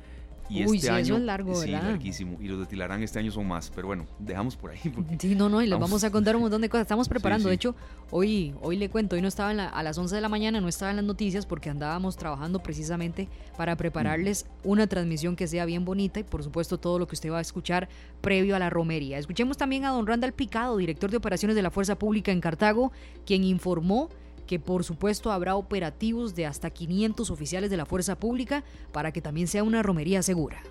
[0.48, 1.88] y Uy, este sí, año, eso es largo, sí, ¿verdad?
[1.88, 2.36] larguísimo.
[2.40, 3.70] Y los de Tilarán este año son más.
[3.74, 4.78] Pero bueno, dejamos por ahí.
[5.18, 6.82] Sí, no, no, y les vamos- vamos a contar un montón de cosas.
[6.82, 7.44] Estamos preparando.
[7.44, 7.48] sí.
[7.50, 7.74] De hecho,
[8.10, 10.60] hoy, hoy le cuento, hoy no estaba en la- a las 11 de la mañana,
[10.60, 15.64] no estaba en las noticias porque andábamos trabajando precisamente para prepararles una transmisión que sea
[15.64, 17.88] bien bonita y por supuesto todo lo que usted va a escuchar
[18.20, 19.18] previo a la romería.
[19.18, 22.92] Escuchemos también a don Randall Picado, director de operaciones de la Fuerza Pública en Cartago,
[23.24, 24.08] quien informó
[24.46, 29.20] que por supuesto habrá operativos de hasta 500 oficiales de la Fuerza Pública para que
[29.20, 30.62] también sea una romería segura.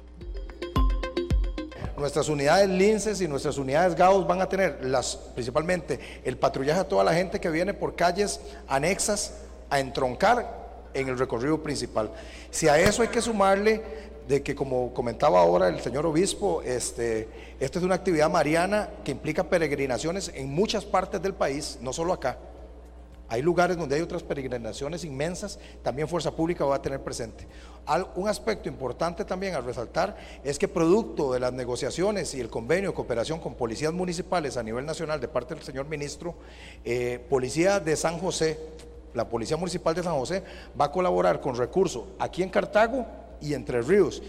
[1.98, 6.88] Nuestras unidades linces y nuestras unidades GAUS van a tener las, principalmente el patrullaje a
[6.88, 9.36] toda la gente que viene por calles anexas
[9.70, 12.12] a entroncar en el recorrido principal.
[12.52, 13.82] Si a eso hay que sumarle
[14.28, 17.28] de que como comentaba ahora el señor obispo, este,
[17.60, 22.14] esta es una actividad mariana que implica peregrinaciones en muchas partes del país, no solo
[22.14, 22.38] acá.
[23.30, 27.48] Hay lugares donde hay otras peregrinaciones inmensas, también Fuerza Pública va a tener presente.
[28.16, 32.92] Un aspecto importante también a resaltar es que producto de las negociaciones y el convenio
[32.92, 36.36] de cooperación con policías municipales a nivel nacional de parte del señor ministro,
[36.86, 38.60] eh, Policía de San José,
[39.14, 40.44] la Policía Municipal de San José
[40.80, 43.06] va a colaborar con recursos aquí en Cartago
[43.42, 44.22] y Entre Ríos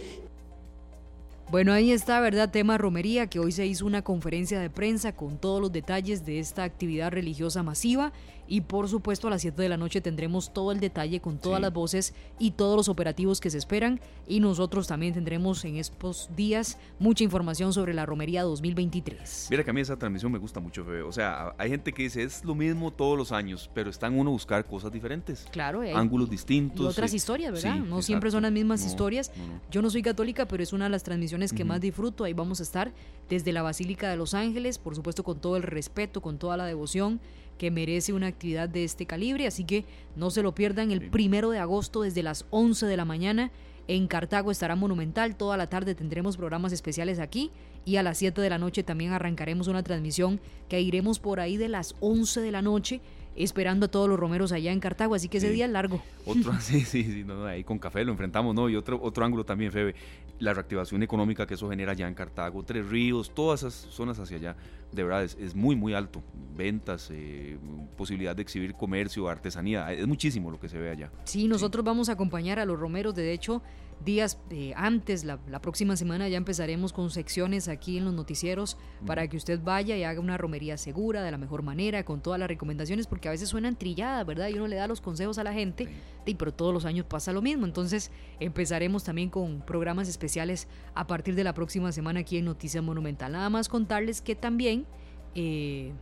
[1.50, 2.50] Bueno, ahí está, ¿verdad?
[2.50, 6.38] Tema romería, que hoy se hizo una conferencia de prensa con todos los detalles de
[6.38, 8.12] esta actividad religiosa masiva
[8.46, 11.58] y por supuesto a las 7 de la noche tendremos todo el detalle con todas
[11.58, 11.62] Sí.
[11.62, 16.28] las voces y todos los operativos que se esperan y nosotros también tendremos en estos
[16.36, 19.48] días mucha información sobre la romería 2023.
[19.50, 21.02] Mira que a mí esa transmisión me gusta mucho, Febe.
[21.02, 24.30] O sea, hay gente que dice es lo mismo todos los años, pero están uno
[24.30, 25.46] a buscar cosas diferentes.
[25.50, 26.86] Claro, hay- Ángulos y distintos.
[26.86, 27.74] otras eh, historias, ¿verdad?
[27.74, 28.36] sí, no siempre exacto.
[28.36, 29.32] son las mismas No, historias.
[29.36, 29.60] no, no.
[29.70, 31.68] Yo no soy católica, pero es una de las transmisiones que Ujú.
[31.68, 32.24] más disfruto.
[32.24, 32.92] Ahí vamos a estar
[33.28, 36.66] desde la Basílica de Los Ángeles, por supuesto con todo el respeto, con toda la
[36.66, 37.20] devoción
[37.58, 39.46] que merece una actividad de este calibre.
[39.46, 39.84] Así que
[40.16, 43.50] no se lo pierdan el primero de agosto desde las 11 de la mañana.
[43.86, 47.50] En Cartago estará Monumental, toda la tarde tendremos programas especiales aquí
[47.84, 50.40] y a las 7 de la noche también arrancaremos una transmisión
[50.70, 53.02] que iremos por ahí de las 11 de la noche
[53.36, 55.54] esperando a todos los romeros allá en Cartago, así que ese Sí.
[55.54, 56.02] día es largo.
[56.26, 58.68] Otro, sí, sí, sí, no, no, ahí con café lo enfrentamos, ¿no?
[58.68, 59.94] Y otro, otro ángulo también, Febe,
[60.38, 64.36] la reactivación económica que eso genera allá en Cartago, Tres Ríos, todas esas zonas hacia
[64.36, 64.56] allá,
[64.92, 66.22] de verdad es, es muy, muy alto.
[66.56, 67.56] Ventas, eh,
[67.96, 71.10] posibilidad de exhibir comercio, artesanía, es muchísimo lo que se ve allá.
[71.24, 73.14] Sí, nosotros vamos a acompañar a los romeros.
[73.14, 73.60] De hecho,
[74.04, 78.76] días eh, antes, la, la próxima semana ya empezaremos con secciones aquí en los noticieros
[79.06, 82.38] para que usted vaya y haga una romería segura, de la mejor manera, con todas
[82.38, 84.48] las recomendaciones, porque a veces suenan trilladas, ¿verdad?
[84.48, 85.88] Y uno le da los consejos a la gente,
[86.26, 87.66] y, pero todos los años pasa lo mismo.
[87.66, 92.84] Entonces, empezaremos también con programas especiales a partir de la próxima semana aquí en Noticias
[92.84, 93.32] Monumental.
[93.32, 94.86] Nada más contarles que también...
[95.34, 95.92] eh,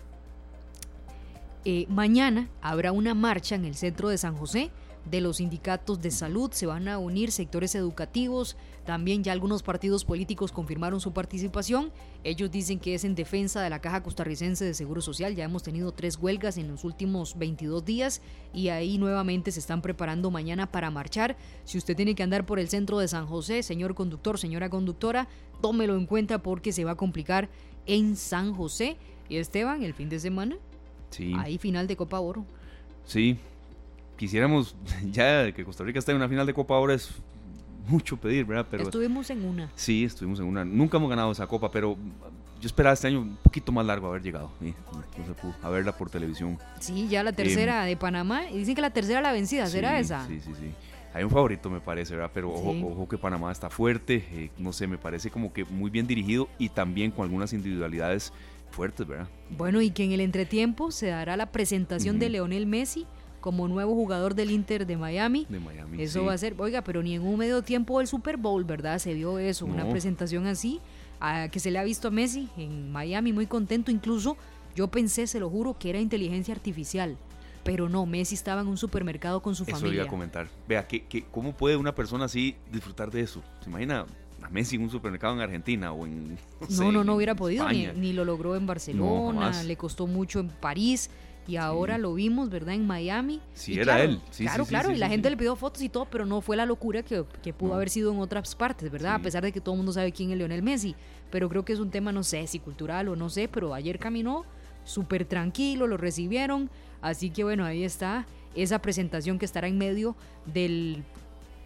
[1.65, 4.73] eh, mañana habrá una marcha en el centro de San José
[5.11, 10.05] de los sindicatos de salud, se van a unir sectores educativos, también ya algunos partidos
[10.05, 11.91] políticos confirmaron su participación.
[12.25, 15.35] Ellos dicen que es en defensa de la Caja Costarricense de Seguro Social.
[15.35, 19.83] Ya hemos tenido tres huelgas en los últimos 22 días y ahí nuevamente se están
[19.83, 21.37] preparando mañana para marchar.
[21.65, 25.29] Si usted tiene que andar por el centro de San José, señor conductor, señora conductora,
[25.61, 27.49] tómelo en cuenta porque se va a complicar
[27.87, 28.97] en San José.
[29.29, 30.57] Y Esteban, el fin de semana,
[31.11, 31.33] Sí.
[31.39, 32.45] ahí final de Copa Oro.
[33.05, 33.39] Sí,
[34.17, 34.75] quisiéramos
[35.11, 37.11] ya que Costa Rica esté en una final de Copa ahora es
[37.89, 38.67] mucho pedir, ¿verdad?
[38.71, 39.71] Pero Estuvimos en una.
[39.75, 40.65] sí, estuvimos en una.
[40.65, 41.97] Nunca hemos ganado esa Copa, pero
[42.61, 44.53] yo esperaba este año un poquito más largo haber llegado.
[44.61, 44.73] Sí,
[45.19, 46.59] no se pudo, a verla por televisión.
[46.79, 48.49] Sí, ya la tercera de Panamá.
[48.51, 50.27] Y dicen que la tercera la vencida, ¿será Sí, esa?
[50.29, 50.71] Sí, sí, sí.
[51.15, 52.31] Hay un favorito, me parece, ¿verdad?
[52.33, 52.83] Pero ojo, Sí.
[52.89, 56.49] ojo que Panamá está fuerte, eh, no sé, me parece como que muy bien dirigido
[56.59, 58.33] y también con algunas individualidades
[58.71, 59.29] fuertes, ¿verdad?
[59.51, 62.31] Bueno, y que en el entretiempo se dará la presentación de.
[62.31, 63.07] Leonel Messi
[63.43, 65.47] como nuevo jugador del Inter de Miami.
[65.51, 66.01] De Miami.
[66.03, 66.25] Eso sí.
[66.27, 68.99] va a ser, oiga, pero ni en un medio tiempo del Super Bowl, ¿verdad?
[68.99, 69.91] Se vio eso, una No.
[69.91, 70.81] presentación así,
[71.21, 73.91] a- que se le ha visto a Messi en Miami muy contento.
[73.91, 74.39] Incluso
[74.75, 77.19] yo pensé, se lo juro, que era inteligencia artificial.
[77.65, 80.03] Pero no, Messi estaba en un supermercado con su Eso iba familia.
[80.05, 80.49] a comentar.
[80.67, 83.43] Vea, ¿qué, qué, cómo puede una persona así disfrutar de eso?
[83.63, 84.05] ¿Se imagina
[84.43, 86.37] a Messi en un supermercado en Argentina o en...
[86.71, 89.65] No, no, no hubiera podido, ni, ni lo logró en Barcelona, jamás.
[89.65, 91.09] le costó mucho en París
[91.47, 92.75] y ahora lo vimos, ¿verdad?
[92.75, 93.41] En Miami.
[93.55, 94.21] Sí, Y era claro, él.
[94.31, 96.57] Sí, claro, sí, claro, y la gente le pidió fotos y todo, pero no fue
[96.57, 97.75] la locura que, que pudo No.
[97.77, 99.15] haber sido en otras partes, ¿verdad?
[99.17, 100.95] A pesar de que todo el mundo sabe quién es Lionel Messi,
[101.31, 103.99] pero creo que es un tema, no sé, si cultural o no sé, pero ayer
[103.99, 104.45] caminó
[104.85, 110.15] súper tranquilo, lo recibieron, así que bueno, ahí está esa presentación que estará en medio
[110.47, 111.03] del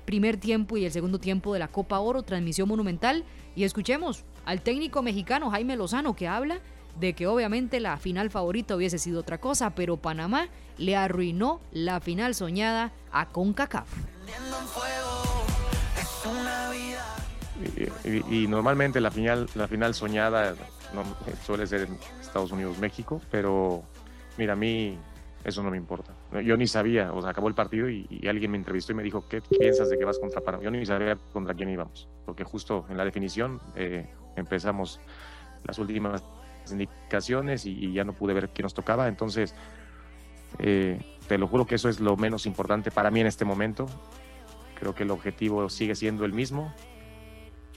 [0.04, 3.24] primer tiempo y el segundo tiempo de la Copa Oro, transmisión monumental.
[3.56, 6.60] Y escuchemos al técnico mexicano Jaime Lozano que habla
[6.98, 12.00] de que obviamente la final favorita hubiese sido otra cosa, pero Panamá le arruinó la
[12.00, 13.88] final soñada a CONCACAF.
[18.30, 20.54] Y, normalmente la final, la final soñada
[20.94, 21.04] no-
[21.44, 23.82] suele ser en Estados Unidos, México, pero
[24.36, 24.98] mira, a mí
[25.44, 26.12] eso no me importa.
[26.44, 29.02] Yo ni sabía, o sea, acabó el partido y, y alguien me entrevistó y me
[29.02, 30.62] dijo, ¿qué piensas de que vas contra Panamá?
[30.64, 34.06] Yo ni sabía contra quién íbamos, porque justo en la definición eh,
[34.36, 35.00] empezamos
[35.64, 36.22] las últimas
[36.72, 39.54] indicaciones y, ya no pude ver quién nos tocaba, entonces
[40.58, 43.86] eh, te lo juro que eso es lo menos importante para mí en este momento.
[44.78, 46.72] Creo que el objetivo sigue siendo el mismo,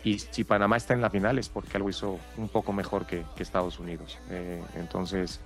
[0.04, 3.26] y si Panamá está en la final es porque algo hizo un poco mejor que,
[3.36, 4.18] que Estados Unidos.
[4.30, 5.42] Eh, entonces,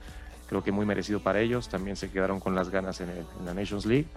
[0.47, 1.69] creo que muy merecido para ellos.
[1.69, 4.07] También se quedaron con las ganas en, el- la Nations League.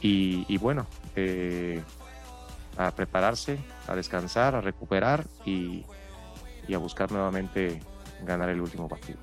[0.00, 1.82] Y, y bueno, eh,
[2.78, 5.84] a prepararse, a descansar, a recuperar y,
[6.66, 7.80] y a buscar nuevamente
[8.24, 9.18] ganar el último partido.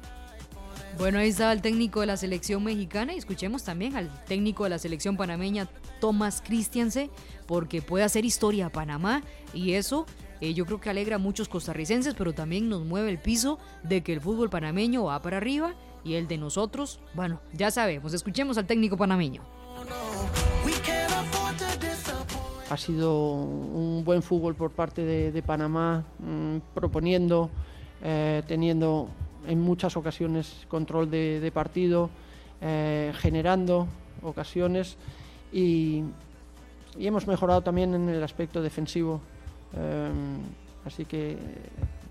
[0.98, 4.70] Bueno, ahí estaba el técnico de la selección mexicana y escuchemos también al técnico de
[4.70, 5.68] la selección panameña,
[6.00, 7.10] Thomas Christianse,
[7.48, 9.22] porque puede hacer historia a Panamá
[9.54, 10.06] y eso
[10.40, 14.04] eh, yo creo que alegra a muchos costarricenses, pero también nos mueve el piso de
[14.04, 18.58] que el fútbol panameño va para arriba y el de nosotros, bueno, ya sabemos, escuchemos
[18.58, 19.42] al técnico panameño.
[22.70, 27.50] Ha sido un buen fútbol por parte de, de Panamá, mm, proponiendo,
[28.04, 29.10] eh, teniendo
[29.48, 32.10] en muchas ocasiones control de, partido,
[32.62, 33.88] eh, generando
[34.24, 34.98] ocasiones
[35.52, 36.04] y,
[36.98, 39.22] y hemos mejorado también en el aspecto defensivo.
[39.76, 40.10] Eh,
[40.86, 41.38] así que,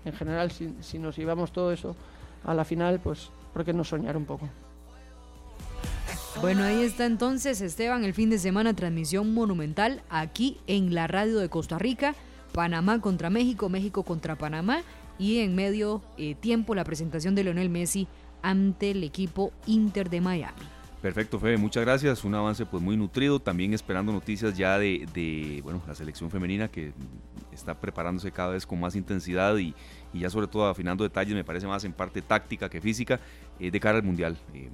[0.05, 1.95] en general, si, si nos llevamos todo eso
[2.45, 4.49] a la final, pues, ¿por qué no soñar un poco?
[6.41, 11.39] Bueno, ahí está entonces Esteban el fin de semana transmisión monumental aquí en la radio
[11.39, 12.13] de Costa Rica,
[12.51, 14.81] Panamá contra México, México contra Panamá
[15.17, 18.07] y en medio eh, tiempo la presentación de Leonel Messi
[18.41, 20.61] ante el equipo Inter de Miami.
[21.01, 22.23] Perfecto, Fede, muchas gracias.
[22.23, 23.39] Un avance pues muy nutrido.
[23.39, 26.93] También esperando noticias ya de, de, bueno, la selección femenina que
[27.51, 29.75] está preparándose cada vez con más intensidad y,
[30.13, 33.19] y ya sobre todo afinando detalles, me parece más en parte táctica que física,
[33.59, 34.69] eh, de cara al Mundial eh,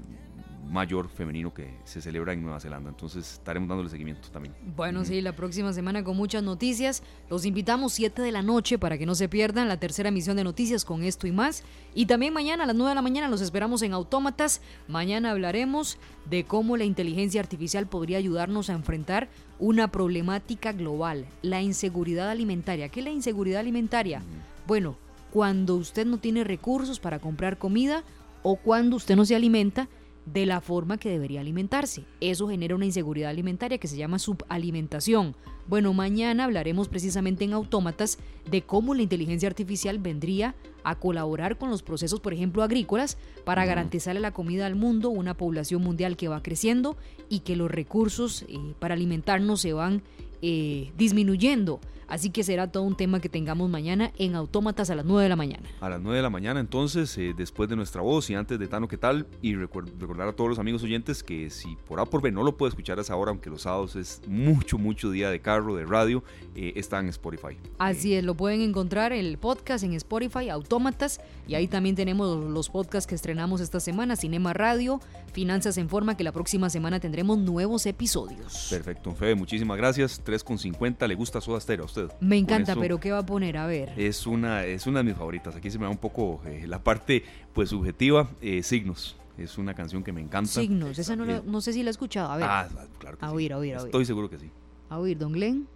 [0.70, 2.90] mayor femenino que se celebra en Nueva Zelanda.
[2.90, 4.56] Entonces estaremos dándole seguimiento también.
[4.76, 7.04] Bueno, sí, la próxima semana con muchas noticias.
[7.30, 10.44] Los invitamos 7 de la noche para que no se pierdan la tercera emisión de
[10.44, 11.64] noticias con esto y más.
[11.94, 14.62] Y también mañana a las 9 de la mañana los esperamos en Autómatas.
[14.88, 15.98] Mañana hablaremos
[16.30, 22.90] de cómo la inteligencia artificial podría ayudarnos a enfrentar una problemática global, la inseguridad alimentaria.
[22.90, 24.24] ¿Qué es la inseguridad alimentaria?
[24.68, 24.98] Bueno,
[25.32, 28.04] cuando usted no tiene recursos para comprar comida
[28.44, 29.88] o cuando usted no se alimenta
[30.26, 32.06] de la forma que debería alimentarse.
[32.20, 35.36] Eso genera una inseguridad alimentaria que se llama subalimentación,
[35.68, 38.18] Bueno, mañana hablaremos precisamente en Autómatas
[38.50, 43.66] de cómo la inteligencia artificial vendría a colaborar con los procesos, por ejemplo, agrícolas, para
[43.66, 46.98] garantizarle la comida al mundo, una población mundial que va creciendo
[47.30, 50.02] y que los recursos eh, para alimentarnos se van
[50.42, 51.80] eh, disminuyendo.
[52.12, 55.30] Así que será todo un tema que tengamos mañana en Autómatas a las 9 de
[55.30, 55.70] la mañana.
[55.80, 58.68] A las 9 de la mañana, entonces, eh, después de nuestra voz y antes de
[58.68, 59.28] Tano, ¿qué tal?
[59.42, 62.58] Y recordar a todos los amigos oyentes que si por A por B no lo
[62.58, 65.86] puede escuchar a esa hora, aunque los sábados es mucho, mucho día de carro, de
[65.86, 66.22] radio,
[66.54, 67.58] eh, está en Spotify.
[67.78, 72.70] Así es, lo pueden encontrar el podcast en Spotify, Autómatas, y ahí también tenemos los
[72.70, 75.00] podcasts que estrenamos esta semana, Cinema Radio,
[75.32, 78.68] Finanzas en Forma, que la próxima semana tendremos nuevos episodios.
[78.70, 80.22] Perfecto, Fede, muchísimas gracias.
[80.26, 82.01] 3,50, ¿le gusta Soda Stereo a usted?
[82.20, 83.58] Me encanta, pero ¿qué va a poner?
[83.58, 83.94] A ver.
[83.98, 85.56] Es una, es una de mis favoritas.
[85.56, 87.24] Aquí se me da un poco eh, la parte
[87.54, 89.18] pues subjetiva, eh, Signos.
[89.38, 90.52] Es una canción que me encanta.
[90.52, 92.32] Signos, esa no, eh, no sé si la he escuchado.
[92.32, 92.46] A ver.
[92.48, 92.68] Ah,
[93.00, 93.88] claro que a oír, a oír, a oír.
[93.88, 94.52] Estoy seguro que sí.
[94.90, 95.68] A oír, don Glenn.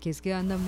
[0.00, 0.60] Que es que andan...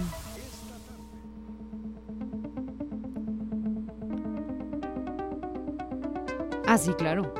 [6.66, 7.32] Ah, sí, claro.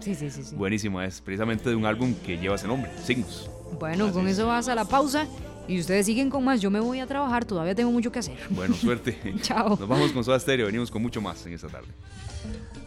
[0.00, 0.14] Sí.
[0.14, 3.50] Sí, sí, sí, Buenísima, es precisamente de un álbum que lleva ese nombre, Signos.
[3.78, 5.26] Bueno, con eso vas a la pausa
[5.68, 6.60] y ustedes siguen con más.
[6.60, 8.38] Yo me voy a trabajar, todavía tengo mucho que hacer.
[8.50, 9.16] Bueno, suerte.
[9.42, 9.76] Chao.
[9.78, 11.88] Nos vamos con Soda Stereo, venimos con mucho más en esta tarde.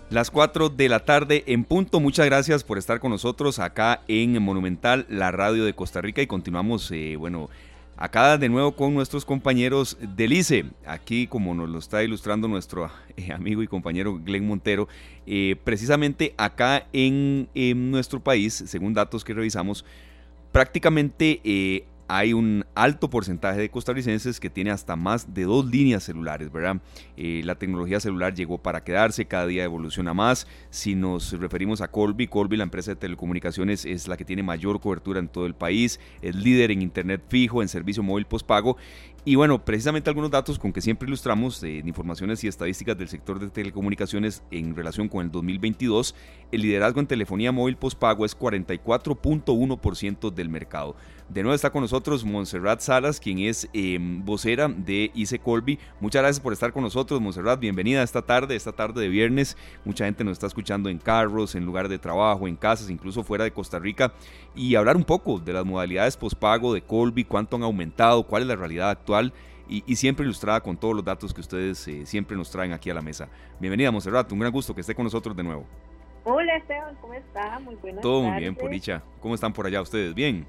[0.09, 2.01] Las 4 de la tarde en punto.
[2.01, 6.21] Muchas gracias por estar con nosotros acá en Monumental, la radio de Costa Rica.
[6.21, 7.49] Y continuamos, eh, bueno,
[7.95, 10.65] acá de nuevo con nuestros compañeros del ICE.
[10.85, 14.89] Aquí, como nos lo está ilustrando nuestro eh, amigo y compañero Glenn Montero,
[15.25, 19.85] eh, precisamente acá en, en, nuestro país, según datos que revisamos,
[20.51, 26.51] prácticamente hay un alto porcentaje de costarricenses que tiene hasta más de dos líneas celulares,
[26.51, 26.81] ¿verdad?
[27.15, 30.45] Eh, la tecnología celular llegó para quedarse, cada día evoluciona más.
[30.71, 34.81] Si nos referimos a Colby, Colby, la empresa de telecomunicaciones, es la que tiene mayor
[34.81, 38.75] cobertura en todo el país, es líder en Internet fijo, en servicio móvil postpago
[39.23, 43.39] y bueno, precisamente algunos datos con que siempre ilustramos de informaciones y estadísticas del sector
[43.39, 46.15] de telecomunicaciones en relación con el 2022,
[46.51, 50.95] el liderazgo en telefonía móvil postpago es 44.1% del mercado.
[51.31, 55.79] De nuevo está con nosotros Montserrat Salas, quien es em, vocera de ICE Colby.
[56.01, 57.57] Muchas gracias por estar con nosotros, Montserrat.
[57.57, 59.55] Bienvenida esta tarde, esta tarde de viernes.
[59.85, 63.45] Mucha gente nos está escuchando en carros, en lugares de trabajo, en casas, incluso fuera
[63.45, 64.11] de Costa Rica.
[64.55, 68.49] Y hablar un poco de las modalidades postpago de Colby, cuánto han aumentado, cuál es
[68.49, 69.31] la realidad actual.
[69.69, 72.93] Y, siempre ilustrada con todos los datos que ustedes eh, siempre nos traen aquí a
[72.93, 73.29] la mesa.
[73.57, 74.29] Bienvenida, Montserrat.
[74.33, 75.65] Un gran gusto que esté con nosotros de nuevo.
[76.25, 76.93] Hola, Esteban.
[76.99, 77.57] ¿Cómo está?
[77.59, 79.01] Muy buenas Todo muy bien, por dicha.
[79.21, 80.13] ¿Cómo están por allá ustedes?
[80.13, 80.45] ¿Bien?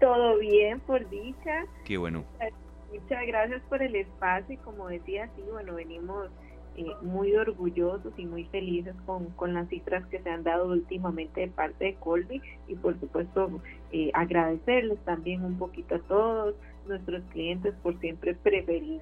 [0.00, 1.66] Todo bien, por dicha.
[1.84, 2.24] Qué bueno.
[2.92, 6.28] Muchas gracias por el espacio y como decía, sí, bueno, venimos
[6.76, 11.40] eh, muy orgullosos y muy felices con, con las cifras que se han dado últimamente
[11.40, 16.54] de parte de Colby y por supuesto eh, agradecerles también un poquito a todos
[16.86, 19.00] nuestros clientes por siempre preferir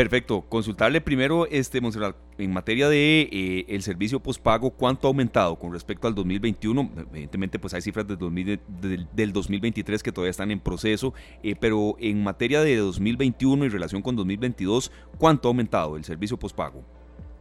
[0.00, 0.40] Perfecto.
[0.48, 5.74] Consultarle primero, este, Monserrat, en materia de eh, el servicio postpago, ¿cuánto ha aumentado con
[5.74, 6.90] respecto al 2021?
[7.10, 12.62] Evidentemente, pues hay cifras del, 2023 que todavía están en proceso, eh, pero en materia
[12.62, 16.82] de 2021 y relación con 2022, ¿cuánto ha aumentado el servicio postpago?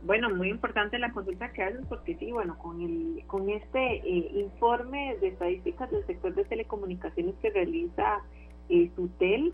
[0.04, 4.32] Bueno, muy importante la consulta que haces porque sí, bueno, con el con este eh,
[4.36, 8.20] informe de estadísticas del sector de telecomunicaciones que realiza
[8.98, 9.54] Sutel,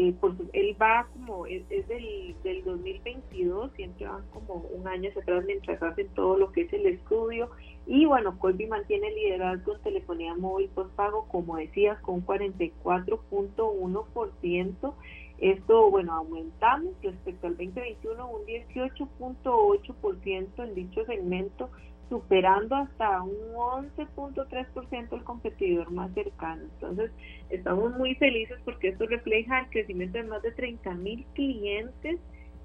[0.00, 5.44] eh, por él va como, es, del, del 2022, siempre van como un año atrás
[5.44, 7.50] mientras hacen todo lo que es el estudio.
[7.84, 14.94] Y bueno, Colby mantiene el liderazgo en telefonía móvil postpago, como decías, con 44.1%.
[15.38, 21.70] Esto, bueno, aumentamos respecto al 2021 un 18.8% en dicho segmento
[22.08, 26.62] superando hasta un 11.3% el competidor más cercano.
[26.74, 27.10] Entonces,
[27.50, 32.18] estamos muy felices porque esto refleja el crecimiento de más de 30 mil clientes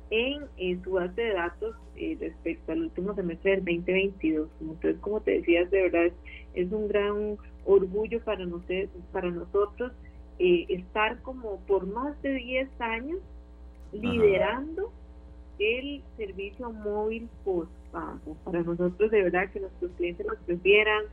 [0.09, 4.49] en, su base de datos eh, respecto al último semestre del 2022.
[4.61, 6.13] Entonces, como te decías, de verdad
[6.53, 9.91] es, un gran orgullo para, nosotros, para nosotros
[10.39, 13.19] eh, estar como por más de 10 años
[13.91, 14.91] liderando
[15.59, 21.03] el servicio móvil post para nosotros de verdad que nuestros clientes nos prefieran.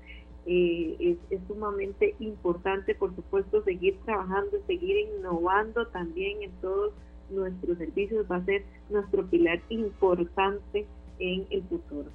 [0.47, 6.93] Eh, es, sumamente importante, por supuesto, seguir trabajando, seguir innovando también en todos
[7.29, 8.27] nuestros servicios.
[8.31, 10.87] Va a ser nuestro pilar importante
[11.19, 12.09] en el futuro.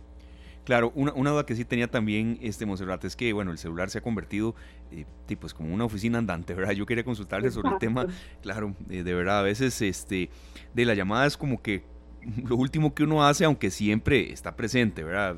[0.63, 3.91] Claro, una, una, duda que sí tenía también este Monserrat es que, bueno, el celular
[3.91, 4.55] se ha convertido,
[4.91, 5.05] eh,
[5.39, 6.71] pues, como una oficina andante, ¿verdad?
[6.71, 8.07] Yo quería consultarle sobre el tema,
[8.41, 10.31] claro, eh, de verdad, a veces, este,
[10.73, 11.83] de la llamada es como que
[12.47, 15.35] lo último que uno hace, aunque siempre está presente, ¿verdad?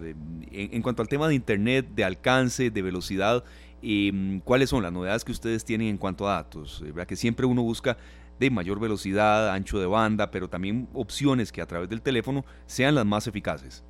[0.51, 3.43] En, cuanto al tema de Internet, de alcance, de velocidad,
[3.81, 6.81] Mm, ¿Cuáles son las novedades que ustedes tienen en cuanto a datos?
[6.81, 7.07] ¿Verdad?
[7.07, 7.97] Que siempre uno busca
[8.39, 12.95] de mayor velocidad, ancho de banda, pero también opciones que a través del teléfono sean
[12.95, 13.83] las más eficaces.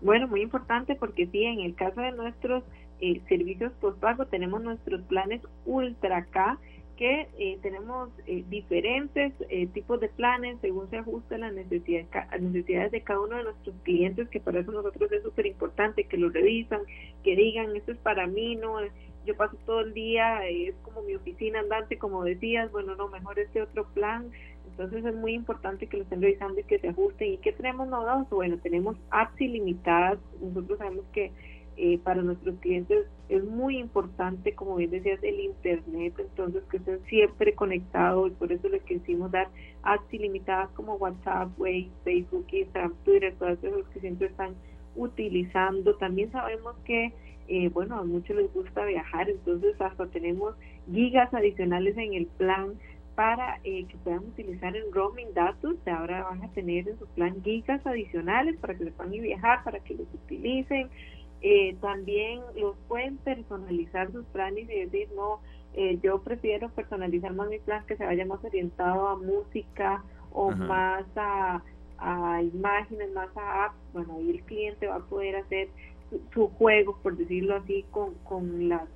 [0.00, 2.64] Bueno, muy importante porque sí, en el caso de nuestros
[3.00, 6.58] eh, servicios postpago tenemos nuestros planes Ultra K
[7.00, 9.32] que eh, tenemos eh, diferentes
[9.72, 12.06] tipos de planes según se ajusta a las necesidades,
[12.38, 16.18] necesidades de cada uno de nuestros clientes, que para eso nosotros es súper importante que
[16.18, 16.82] lo revisan,
[17.24, 18.76] que digan, esto es para mí, no,
[19.24, 23.38] yo paso todo el día, es como mi oficina andante, como decías, bueno, no, mejor
[23.38, 24.30] este otro plan.
[24.70, 27.34] Entonces es muy importante que lo estén revisando y que se ajusten.
[27.34, 28.36] ¿Y qué tenemos novedoso?
[28.36, 30.18] Bueno, tenemos apps ilimitadas.
[30.40, 31.32] Nosotros sabemos que
[31.76, 37.00] eh, para nuestros clientes es muy importante, como bien decías, el Internet, entonces que estén
[37.04, 39.48] siempre conectados y por eso les quisimos dar
[39.82, 44.54] apps ilimitadas como WhatsApp, Waze, Facebook, Instagram, Twitter, todas esas que siempre están
[44.96, 45.94] utilizando.
[45.96, 47.12] También sabemos que
[47.52, 50.54] eh, bueno, a muchos les gusta viajar, entonces hasta tenemos
[50.92, 52.74] gigas adicionales en el plan
[53.16, 57.42] para eh, que puedan utilizar en roaming datos, ahora van a tener en su plan
[57.42, 60.88] gigas adicionales para que se puedan viajar, para que los utilicen.
[61.42, 65.40] Eh, también los pueden personalizar sus planes y decir, no,
[66.02, 71.04] yo prefiero personalizar más mi plan que se vaya más orientado a música o más
[71.16, 71.62] a,
[71.98, 73.76] a imágenes, más a apps.
[73.92, 75.68] Bueno, ahí el cliente va a poder hacer
[76.34, 78.88] su juego, por decirlo así, con, con las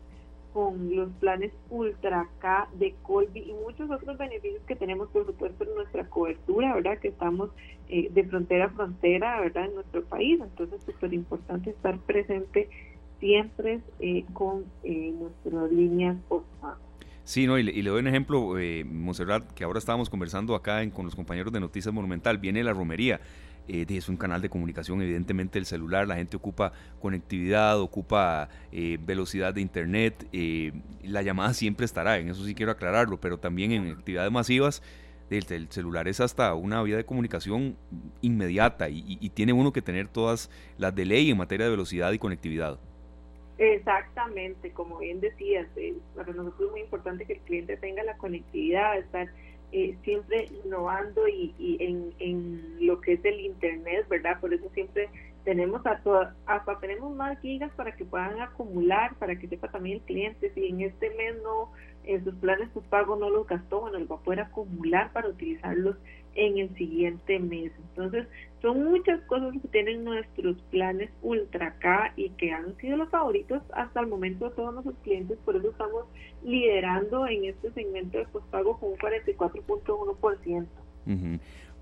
[0.54, 5.64] con los planes Ultra K de Colby y muchos otros beneficios que tenemos, por supuesto,
[5.64, 6.98] en nuestra cobertura, ¿verdad?
[6.98, 7.50] Que estamos
[7.88, 9.64] eh, de frontera a frontera, ¿verdad?
[9.66, 10.40] En nuestro país.
[10.40, 12.70] Entonces, súper importante estar presente
[13.18, 16.78] siempre eh, con eh, nuestras líneas postpago.
[17.24, 21.06] Sí, no, y le, doy un ejemplo, eh, Monserrat, que ahora estábamos conversando acá con
[21.06, 23.20] los compañeros de Noticias Monumental, viene la romería.
[23.66, 28.98] Eh, es un canal de comunicación, evidentemente el celular, la gente ocupa conectividad, ocupa eh,
[29.00, 33.72] velocidad de internet, eh, la llamada siempre estará, en eso sí quiero aclararlo, pero también
[33.72, 34.82] en actividades masivas
[35.30, 37.76] el, celular es hasta una vía de comunicación
[38.20, 42.18] inmediata y, tiene uno que tener todas las de ley en materia de velocidad y
[42.18, 42.78] conectividad.
[43.56, 45.66] Exactamente, como bien decías,
[46.14, 49.28] para nosotros es muy importante que el cliente tenga la conectividad, estar
[49.72, 54.40] eh, siempre innovando y, en, en, lo que es el internet, ¿verdad?
[54.40, 55.08] Por eso siempre
[55.44, 56.00] tenemos a
[56.46, 60.66] hasta tenemos más gigas para que puedan acumular, para que sepa también el cliente si
[60.68, 61.70] en este mes no,
[62.04, 65.28] en sus planes sus pagos no los gastó, bueno, él va a poder acumular para
[65.28, 65.96] utilizarlos
[66.34, 67.72] en el siguiente mes.
[67.90, 68.26] Entonces,
[68.62, 73.62] son muchas cosas que tienen nuestros planes Ultra K y que han sido los favoritos
[73.72, 76.06] hasta el momento de todos nuestros clientes, por eso estamos
[76.42, 80.66] liderando en este segmento de postpago con un 44.1%.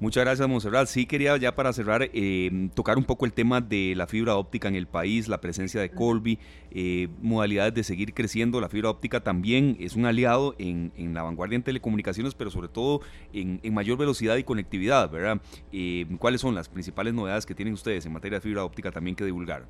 [0.02, 0.88] Muchas gracias, Monserrat.
[0.88, 4.66] Sí, quería ya para cerrar eh, tocar un poco el tema de la fibra óptica
[4.66, 6.40] en el país, la presencia de Colby,
[6.72, 8.60] eh, modalidades de seguir creciendo.
[8.60, 13.00] La fibra óptica también es un aliado en, la vanguardia en telecomunicaciones, pero sobre todo
[13.32, 15.40] en, mayor velocidad y conectividad, ¿verdad?
[15.70, 19.14] Eh, ¿Cuáles son las principales novedades que tienen ustedes en materia de fibra óptica también
[19.14, 19.68] que divulgar?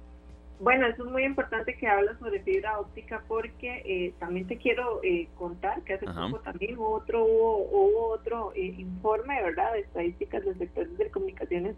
[0.62, 5.00] Bueno, eso es muy importante que hablas sobre fibra óptica porque eh, también te quiero
[5.02, 10.44] eh, contar que hace poco también hubo otro, hubo, otro eh, informe, ¿verdad?, de estadísticas
[10.44, 11.74] del sector de telecomunicaciones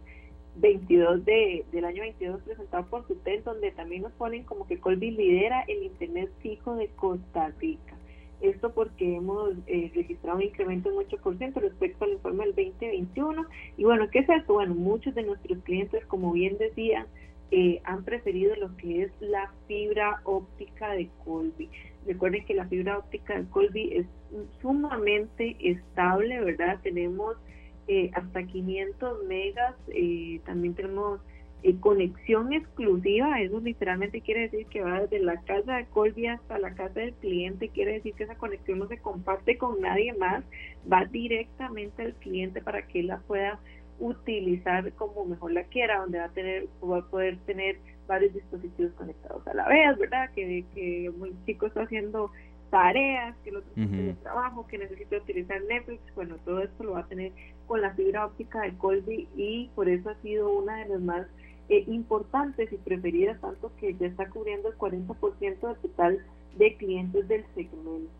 [0.57, 5.13] 22 de, del año 22 presentado por SUTEL, donde también nos ponen como que Colby
[5.13, 7.95] lidera el Internet fijo de Costa Rica.
[8.43, 13.47] Esto porque hemos registrado un incremento en 8% respecto al informe del 2021.
[13.79, 14.53] Y bueno, ¿qué es esto?
[14.53, 17.07] Bueno, muchos de nuestros clientes, como bien decían,
[17.51, 21.69] eh, han preferido lo que es la fibra óptica de Colby.
[22.07, 24.07] Recuerden que la fibra óptica de Colby es
[24.61, 26.81] sumamente estable, ¿verdad?
[26.83, 27.37] Tenemos
[27.87, 31.21] eh, hasta 500 megas, eh, también tenemos
[31.81, 36.75] conexión exclusiva, eso literalmente quiere decir que va desde la casa de Colby hasta la
[36.75, 40.45] casa del cliente, quiere decir que esa conexión no se comparte con nadie más,
[40.93, 43.59] va directamente al cliente para que él la pueda
[43.99, 48.93] utilizar como mejor la quiera, donde va a tener va a poder tener varios dispositivos
[48.95, 50.31] conectados a la vez, ¿verdad?
[50.35, 52.31] Que, que un chico está haciendo
[52.71, 57.01] tareas, que el otro uh trabajo, que necesita utilizar Netflix, bueno, todo esto lo va
[57.01, 57.33] a tener
[57.67, 61.27] con la fibra óptica de Colby y por eso ha sido una de las más
[61.69, 66.27] eh, importantes y preferidas, tanto que ya está cubriendo el 40% del total
[66.57, 68.11] de clientes del segmento.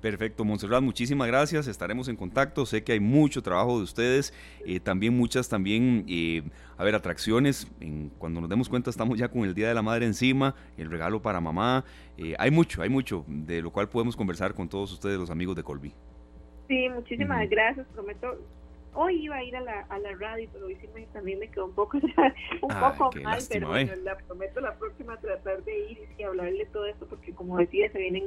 [0.00, 1.66] Perfecto, Montserrat, muchísimas gracias.
[1.66, 2.64] Estaremos en contacto.
[2.64, 4.32] Sé que hay mucho trabajo de ustedes,
[4.64, 6.42] eh, también muchas también, eh,
[6.78, 7.70] a ver, atracciones.
[7.80, 10.90] En, cuando nos demos cuenta estamos ya con el Día de la Madre encima, el
[10.90, 11.84] regalo para mamá.
[12.16, 15.54] Eh, hay mucho, hay mucho de lo cual podemos conversar con todos ustedes, los amigos
[15.54, 15.92] de Colby.
[16.68, 17.86] Sí, muchísimas gracias.
[17.92, 18.38] Prometo
[18.94, 21.48] Hoy iba a ir a la, a la radio, pero hoy sí me, también me
[21.48, 21.98] quedó un poco,
[22.62, 26.86] un poco mal, pero bueno, la prometo la próxima tratar de ir y hablarle todo
[26.86, 28.24] esto, porque como decía, se vienen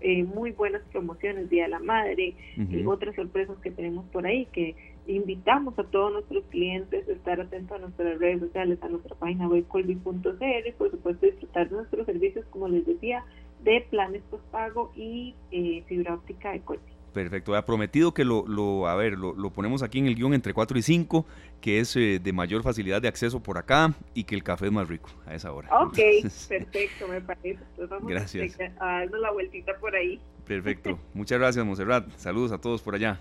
[0.00, 4.46] eh, muy buenas promociones, Día de la Madre y otras sorpresas que tenemos por ahí,
[4.46, 4.76] que
[5.06, 9.48] invitamos a todos nuestros clientes a estar atentos a nuestras redes sociales, a nuestra página
[9.48, 13.24] web colby.cr y por supuesto disfrutar de nuestros servicios, como les decía,
[13.62, 16.95] de planes postpago y eh, fibra óptica de Colby.
[17.16, 20.34] Perfecto, ha prometido que lo, lo a ver, lo, lo, ponemos aquí en el guion
[20.34, 21.24] entre 4 y 5,
[21.62, 24.72] que es eh, de mayor facilidad de acceso por acá y que el café es
[24.72, 25.70] más rico a esa hora.
[25.80, 25.96] Ok,
[26.48, 27.58] perfecto, me parece.
[27.88, 28.60] vamos gracias.
[28.78, 30.20] A, darnos la vueltita por ahí.
[30.46, 32.06] Perfecto, muchas gracias, Monserrat.
[32.16, 33.18] Saludos a todos por allá.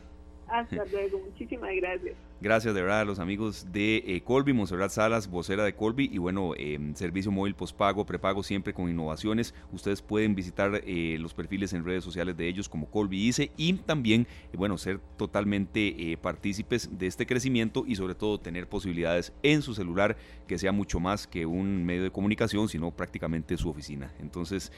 [0.50, 2.16] Hasta luego, muchísimas gracias.
[2.46, 6.20] Gracias de verdad a los amigos de eh, Colby, Monserrat Salas, vocera de Colby y
[6.20, 9.56] bueno, em, servicio móvil postpago, prepago siempre con innovaciones.
[9.72, 13.74] Ustedes pueden visitar eh, los perfiles en redes sociales de ellos como Colby dice y
[13.74, 19.64] también, eh, bueno, ser totalmente partícipes de este crecimiento y sobre todo tener posibilidades en
[19.64, 20.16] su celular
[20.46, 24.14] que sea mucho más que un medio de comunicación, sino prácticamente su oficina.
[24.20, 24.72] Entonces,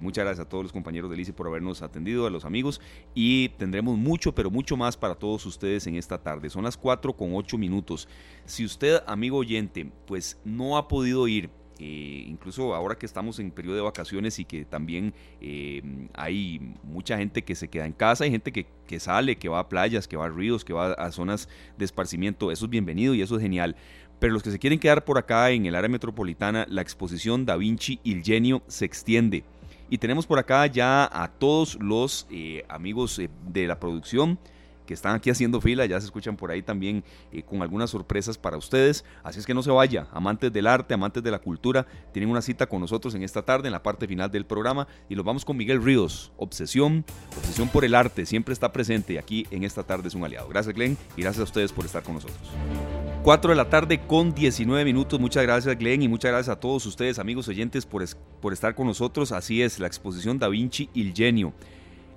[0.00, 2.80] muchas gracias a todos los compañeros de ICE por habernos atendido, a los amigos
[3.16, 6.48] y tendremos mucho, pero mucho más para todos ustedes en esta tarde.
[6.50, 8.08] Son las 4 con 8 minutos.
[8.44, 11.50] Si usted, amigo oyente, pues no ha podido ir
[11.82, 15.80] eh, incluso ahora que estamos en periodo de vacaciones y que también eh,
[16.12, 19.60] hay mucha gente que se queda en casa, hay gente que, que, sale, que va
[19.60, 21.48] a playas, que va a ríos, que va a zonas
[21.78, 23.76] de esparcimiento, eso es bienvenido y eso es genial.
[24.18, 27.56] Pero los que se quieren quedar por acá en el área metropolitana, la exposición Da
[27.56, 29.44] Vinci y el Genio se extiende.
[29.88, 34.38] Y tenemos por acá ya a todos los eh, amigos de la producción,
[34.86, 38.38] que están aquí haciendo fila, ya se escuchan por ahí también eh, con algunas sorpresas
[38.38, 39.04] para ustedes.
[39.22, 42.42] Así es que no se vaya, amantes del arte, amantes de la cultura, tienen una
[42.42, 45.44] cita con nosotros en esta tarde, en la parte final del programa, y los vamos
[45.44, 46.32] con Miguel Ríos.
[46.36, 47.04] Obsesión,
[47.36, 50.48] obsesión por el arte, siempre está presente y aquí en esta tarde es un aliado.
[50.48, 52.38] Gracias Glenn y gracias a ustedes por estar con nosotros.
[53.22, 55.20] 4 de la tarde con 19 minutos.
[55.20, 58.02] Muchas gracias Glenn y muchas gracias a todos ustedes amigos oyentes por,
[58.40, 59.32] por estar con nosotros.
[59.32, 61.52] Así es, la exposición Da Vinci y el Genio.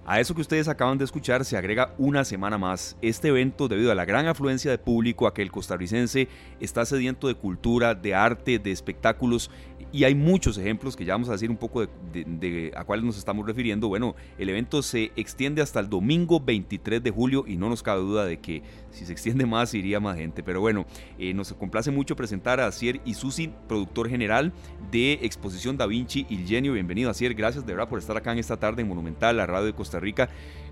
[0.06, 2.98] A eso que ustedes acaban de escuchar se agrega una semana más.
[3.02, 6.28] Este evento, debido a la gran afluencia de público, a que el costarricense
[6.60, 9.50] está sediento de cultura, de arte, de espectáculos,
[9.94, 13.16] y hay muchos ejemplos que ya vamos a decir un poco de, a cuáles nos
[13.16, 13.88] estamos refiriendo.
[13.88, 18.02] Bueno, el evento se extiende hasta el domingo 23 de julio y no nos cabe
[18.02, 20.42] duda de que si se extiende más iría más gente.
[20.42, 20.88] Pero bueno,
[21.20, 24.52] eh, nos complace mucho presentar a Asier Isusi, productor general
[24.92, 26.74] de Exposición Da Vinci y Genio.
[26.74, 29.68] Bienvenido Asier, gracias de verdad por estar acá en esta tarde en Monumental, la radio
[29.68, 30.28] de Costa Rica.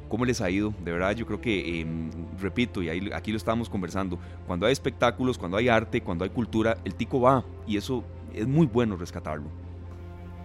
[0.09, 0.73] ¿Cómo les ha ido?
[0.83, 2.09] De verdad, yo creo que, em,
[2.41, 6.31] repito, y ahí, aquí lo estamos conversando, cuando hay espectáculos, cuando hay arte, cuando hay
[6.31, 8.03] cultura, el tico va y eso
[8.33, 9.49] es muy bueno rescatarlo.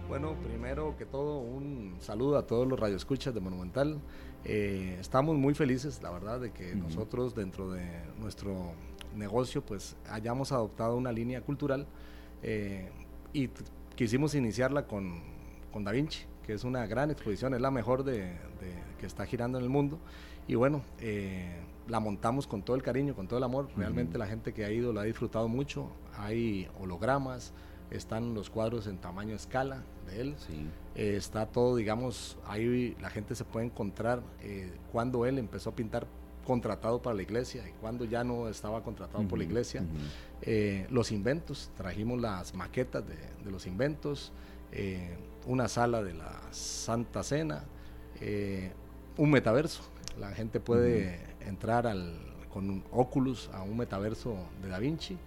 [0.07, 3.99] Bueno, primero que todo, un saludo a todos los radioescuchas de Monumental.
[4.45, 7.85] Eh, estamos muy felices, la verdad, de que nosotros dentro de
[8.19, 8.71] nuestro
[9.15, 11.87] negocio pues hayamos adoptado una línea cultural
[12.43, 12.89] eh,
[13.33, 13.49] y
[13.95, 15.19] quisimos iniciarla con,
[15.73, 18.37] con, Da Vinci, que es una gran exposición, es la mejor de,
[18.99, 19.99] que está girando en el mundo.
[20.47, 21.59] Y bueno, eh,
[21.89, 23.67] la montamos con todo el cariño, con todo el amor.
[23.75, 25.89] Realmente la gente que ha ido la ha disfrutado mucho.
[26.15, 27.53] Hay hologramas,
[27.91, 30.35] están los cuadros en tamaño escala de él.
[30.95, 35.75] Eh, está todo, digamos, ahí la gente se puede encontrar eh, cuando él empezó a
[35.75, 36.07] pintar
[36.45, 39.83] contratado para la iglesia y cuando ya no estaba contratado por la iglesia.
[40.41, 44.31] Eh, los inventos, trajimos las maquetas de, los inventos,
[45.45, 47.65] una sala de la Santa Cena,
[49.17, 49.81] un metaverso.
[50.17, 52.17] La gente puede entrar al,
[52.51, 55.17] con un Oculus a un metaverso de Da Vinci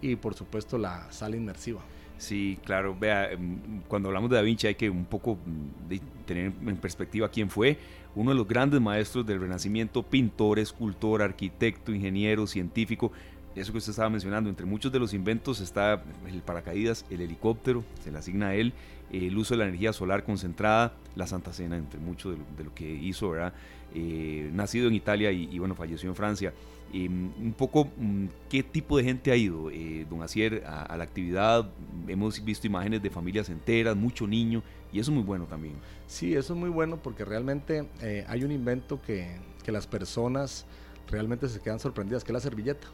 [0.00, 1.80] y por supuesto la sala inmersiva.
[2.18, 2.96] Sí, claro.
[2.98, 5.96] Vea, em, cuando hablamos de Da Vinci hay que un poco mm,
[6.26, 7.78] tener en perspectiva quién fue.
[8.14, 13.12] Uno de los grandes maestros del Renacimiento, pintor, escultor, arquitecto, ingeniero, científico.
[13.54, 17.84] Eso que usted estaba mencionando, entre muchos de los inventos está el paracaídas, el helicóptero,
[18.04, 18.72] se le asigna a él,
[19.12, 22.88] el uso de la energía solar concentrada, la Santa Cena, entre mucho de lo, que
[22.88, 23.52] hizo, ¿verdad?
[23.94, 26.52] Eh, nacido en Italia y, bueno, falleció en Francia.
[26.92, 31.04] Em, un poco, mm, ¿qué tipo de gente ha ido, eh, don Acier, a, la
[31.04, 31.68] actividad?
[32.06, 35.74] Hemos visto imágenes de familias enteras, mucho niño, y eso es muy bueno también.
[36.06, 40.64] Sí, eso es muy bueno porque realmente eh, hay un invento que, que, las personas
[41.10, 42.88] realmente se quedan sorprendidas, que es la servilleta.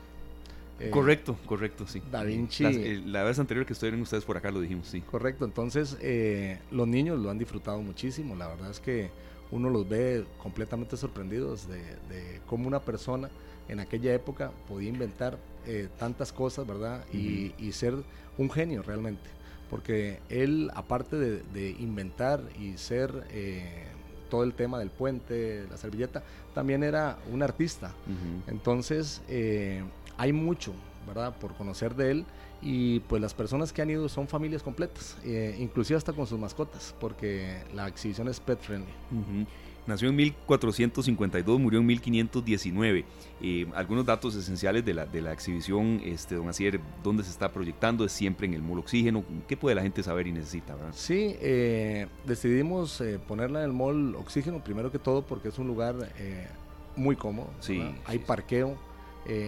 [0.81, 2.03] Eh, correcto, correcto, sí.
[2.11, 3.03] Da Vinci.
[3.07, 5.01] la vez anterior que estuvieron ustedes por acá lo dijimos, sí.
[5.03, 5.97] Correcto, entonces
[6.71, 9.11] los niños lo han disfrutado muchísimo, la verdad es que
[9.51, 13.31] uno los ve completamente sorprendidos de, de cómo una persona
[13.69, 17.05] en aquella época podía inventar eh, tantas cosas, ¿verdad?
[17.13, 17.95] y, ser
[18.37, 19.31] un genio realmente.
[19.71, 23.87] Porque él, aparte de, inventar y ser, eh,
[24.31, 26.23] todo el tema del puente, la servilleta,
[26.55, 27.93] también era un artista.
[28.47, 29.83] Entonces, eh,
[30.17, 30.73] hay mucho,
[31.07, 32.27] ¿verdad?, por conocer de él
[32.63, 36.39] y pues las personas que han ido son familias completas, eh, inclusive hasta con sus
[36.39, 38.93] mascotas, porque la exhibición es pet friendly.
[39.87, 43.05] Nació en 1452, murió en 1519.
[43.43, 47.53] Eh, algunos datos esenciales de la, de la exhibición, este, don Asier, ¿dónde se está
[47.53, 48.07] proyectando?
[48.07, 49.23] ¿Es siempre en el Mall Oxígeno?
[49.47, 50.75] ¿Qué puede la gente saber y necesita?
[50.93, 55.67] Sí, eh, decidimos eh, ponerla en el Mall Oxígeno, primero que todo porque es un
[55.67, 55.97] lugar
[56.97, 57.51] muy cómodo.
[57.61, 58.79] Sí, hay parqueo,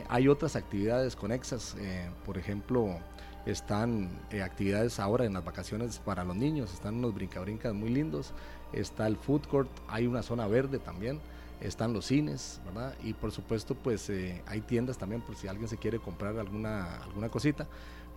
[0.08, 1.76] hay otras actividades conexas,
[2.24, 2.98] por ejemplo
[3.44, 4.10] están
[4.42, 8.32] actividades ahora en las vacaciones para los niños, están unos brincabrincas muy lindos
[8.72, 11.20] está el food court, hay una zona verde también,
[11.60, 12.94] están los cines, ¿verdad?
[13.02, 17.02] Y por supuesto, pues eh, hay tiendas también por si alguien se quiere comprar alguna,
[17.02, 17.66] alguna cosita,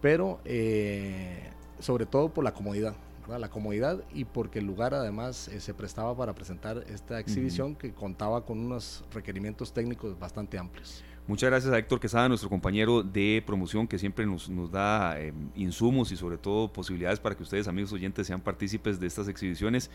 [0.02, 1.50] pero eh,
[1.80, 3.40] sobre todo por la comodidad, ¿verdad?
[3.40, 7.94] La comodidad y porque el lugar además eh, se prestaba para presentar esta exhibición que
[7.94, 11.04] contaba con unos requerimientos técnicos bastante amplios.
[11.28, 15.32] Muchas gracias a Héctor Quesada, nuestro compañero de promoción, que siempre nos, nos da eh,
[15.56, 19.92] insumos y sobre todo posibilidades para que ustedes, amigos oyentes, sean partícipes de estas exhibiciones.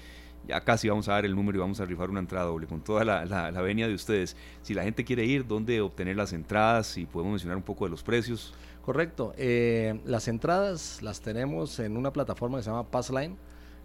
[0.46, 2.82] Ya casi vamos a dar el número y vamos a rifar una entrada doble con
[2.82, 4.36] toda la, la, venia de ustedes.
[4.62, 6.96] Si la gente quiere ir, ¿dónde obtener las entradas?
[6.98, 8.54] Y podemos mencionar un poco de los precios.
[8.82, 9.32] Correcto.
[9.36, 13.36] Eh, las entradas las tenemos en una plataforma que se llama Passline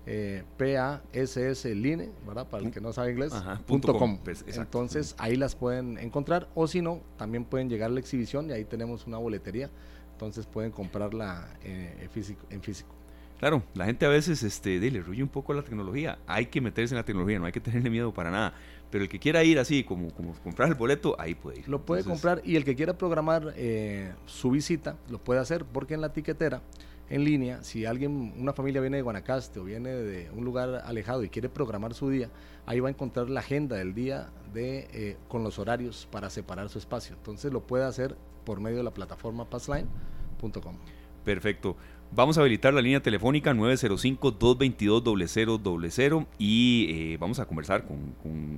[0.06, 2.48] eh, P-A-S-S-Line, ¿verdad?
[2.48, 3.34] Para el que no sabe inglés,
[3.68, 4.18] punto com.
[4.24, 8.50] Pues, Entonces ahí las pueden encontrar o si no, también pueden llegar a la exhibición
[8.50, 9.70] y ahí tenemos una boletería.
[10.14, 12.94] Entonces pueden comprarla eh, en, físico, en físico.
[13.40, 16.20] Claro, la gente a veces este, le ruye un poco la tecnología.
[16.28, 18.54] Hay que meterse en la tecnología, no hay que tenerle miedo para nada.
[18.92, 21.70] Pero el que quiera ir así, como, como comprar el boleto, ahí puede ir.
[21.70, 25.94] Lo puede comprar y el que quiera programar eh, su visita, lo puede hacer porque
[25.94, 26.62] en la tiquetera
[27.10, 31.24] en línea, si alguien, una familia viene de Guanacaste o viene de un lugar alejado
[31.24, 32.30] y quiere programar su día,
[32.66, 36.70] ahí va a encontrar la agenda del día de, eh, con los horarios para separar
[36.70, 37.16] su espacio.
[37.16, 40.76] Entonces lo puede hacer por medio de la plataforma passline.com.
[41.24, 41.76] Perfecto.
[42.12, 48.16] Vamos a habilitar la línea telefónica 905-222-0000 y eh, vamos a conversar con,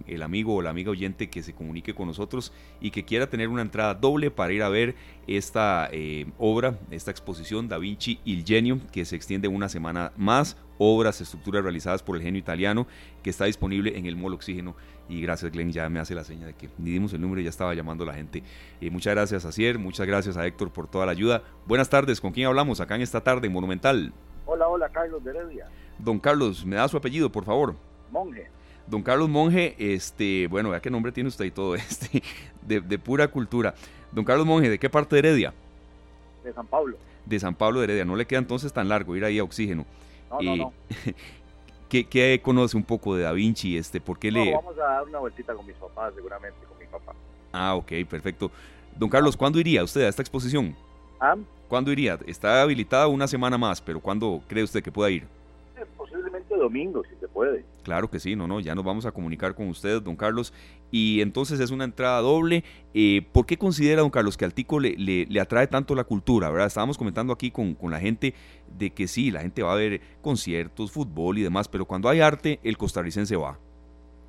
[0.08, 3.50] el amigo o la amiga oyente que se comunique con nosotros y que quiera tener
[3.50, 4.96] una entrada doble para ir a ver
[5.28, 10.56] esta eh, obra, esta exposición Da Vinci Il Genio, que se extiende una semana más,
[10.78, 12.88] obras, estructuras realizadas por el genio italiano,
[13.22, 14.78] que está disponible en el Mall Oxígeno
[15.12, 17.44] y gracias, Glenn, ya me hace la seña de que ni dimos el número y
[17.44, 18.42] ya estaba llamando la gente.
[18.80, 19.78] Eh, muchas gracias, Asier.
[19.78, 21.44] Muchas gracias a Héctor por toda la ayuda.
[21.68, 22.22] Buenas tardes.
[22.22, 24.14] ¿Con quién hablamos acá en esta tarde Monumental?
[24.46, 25.68] Hola, hola, Carlos de Heredia.
[26.00, 27.76] Don Carlos, ¿me da su apellido, por favor?
[28.10, 28.48] Monje.
[28.88, 32.24] Don Carlos Monje, este, bueno, vea qué nombre tiene usted y todo, este,
[32.62, 33.76] de, pura cultura.
[34.14, 35.54] Don Carlos Monje, ¿de qué parte de Heredia?
[36.42, 36.98] De San Pablo.
[37.26, 38.06] De San Pablo de Heredia.
[38.06, 39.86] No le queda entonces tan largo ir ahí a oxígeno.
[40.30, 40.74] No, no, no.
[41.92, 43.76] ¿Qué, conoce un poco de Da Vinci?
[43.76, 44.54] Este, ¿Por qué le...?
[44.54, 47.14] Vamos a dar una vueltita con mis papás, seguramente, con mi papá.
[47.52, 48.50] Ah, ok, perfecto.
[48.96, 50.74] Don Carlos, ¿cuándo iría usted a esta exposición?
[51.20, 51.36] ¿Ah?
[51.68, 52.18] ¿Cuándo iría?
[52.26, 55.28] Está habilitada una semana más, pero ¿cuándo cree usted que pueda ir?
[56.12, 57.64] Posiblemente domingo, si se puede.
[57.84, 60.54] Claro que sí, no, no, ya nos vamos a comunicar con usted, don Carlos.
[60.92, 62.66] Y entonces es una entrada doble.
[62.94, 66.50] Eh, ¿Por qué considera, don Carlos, que al tico le, le, atrae tanto la cultura?
[66.50, 66.68] ¿verdad?
[66.68, 68.34] Estábamos comentando aquí con, con, la gente
[68.78, 72.20] de que sí, la gente va a ver conciertos, fútbol y demás, pero cuando hay
[72.20, 73.58] arte, el costarricense va.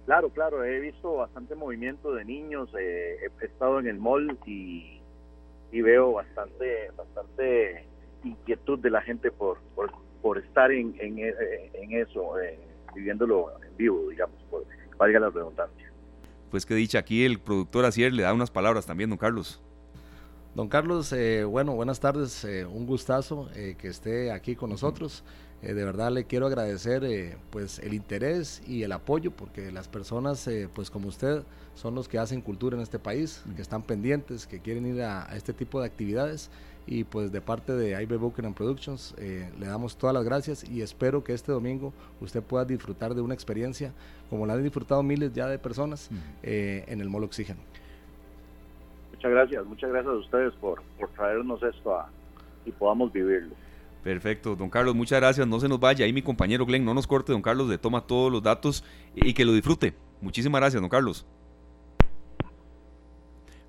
[0.06, 5.00] Claro, claro, he visto bastante movimiento de niños, eh, he estado en el mall y,
[5.70, 7.86] y, veo bastante, bastante
[8.24, 9.92] inquietud de la gente por, por,
[10.22, 12.38] por estar en, en, en eso.
[12.40, 12.58] Eh
[12.94, 14.64] viviéndolo en vivo, digamos, por
[14.98, 15.90] valga la redundancia.
[16.50, 19.60] Pues que dicha, aquí el productor Asier le da unas palabras también, don Carlos.
[20.54, 25.24] Don Carlos, eh, bueno, buenas tardes, eh, un gustazo eh, que esté aquí con nosotros.
[25.62, 30.90] de verdad le quiero agradecer pues el interés y el apoyo porque las personas pues
[30.90, 31.44] como usted
[31.76, 35.30] son los que hacen cultura en este país, que están pendientes, que quieren ir a,
[35.30, 36.50] a este tipo de actividades
[36.86, 40.68] y pues de parte de IB Booking and Productions eh, le damos todas las gracias
[40.68, 43.92] y espero que este domingo usted pueda disfrutar de una experiencia
[44.30, 46.10] como la han disfrutado miles ya de personas
[46.42, 47.60] eh, en el Molo Oxígeno.
[49.12, 52.08] Muchas gracias, muchas gracias a ustedes por, por traernos esto a,
[52.64, 53.54] y podamos vivirlo.
[54.02, 55.46] Perfecto, don Carlos, muchas gracias.
[55.46, 56.04] No se nos vaya.
[56.04, 58.82] Ahí mi compañero Glenn, no nos corte, don Carlos, le toma todos los datos
[59.14, 59.94] y que lo disfrute.
[60.20, 61.24] Muchísimas gracias, don Carlos.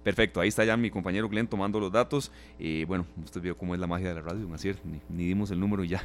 [0.04, 2.32] Perfecto, ahí está ya mi compañero Glenn tomando los datos.
[2.60, 4.66] Eh, bueno, usted vio cómo es la magia de la radio, ¿no es?
[5.10, 6.04] Ni, dimos el número y ya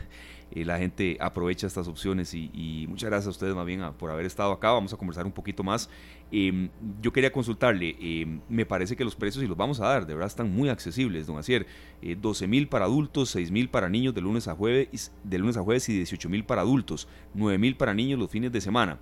[0.53, 4.25] eh, la gente aprovecha estas opciones y, muchas gracias a ustedes más bien por haber
[4.25, 4.71] estado acá.
[4.71, 5.91] Vamos a conversar un poquito más.
[6.31, 6.69] Em,
[7.03, 10.15] yo quería consultarle, em, me parece que los precios, y los vamos a dar, de
[10.15, 11.67] verdad están muy accesibles, don Acier.
[12.01, 15.57] 12 eh, mil para adultos, 6 mil para niños de lunes a jueves, de lunes
[15.57, 18.99] a jueves y 18 mil para adultos, 9 mil para niños los fines de semana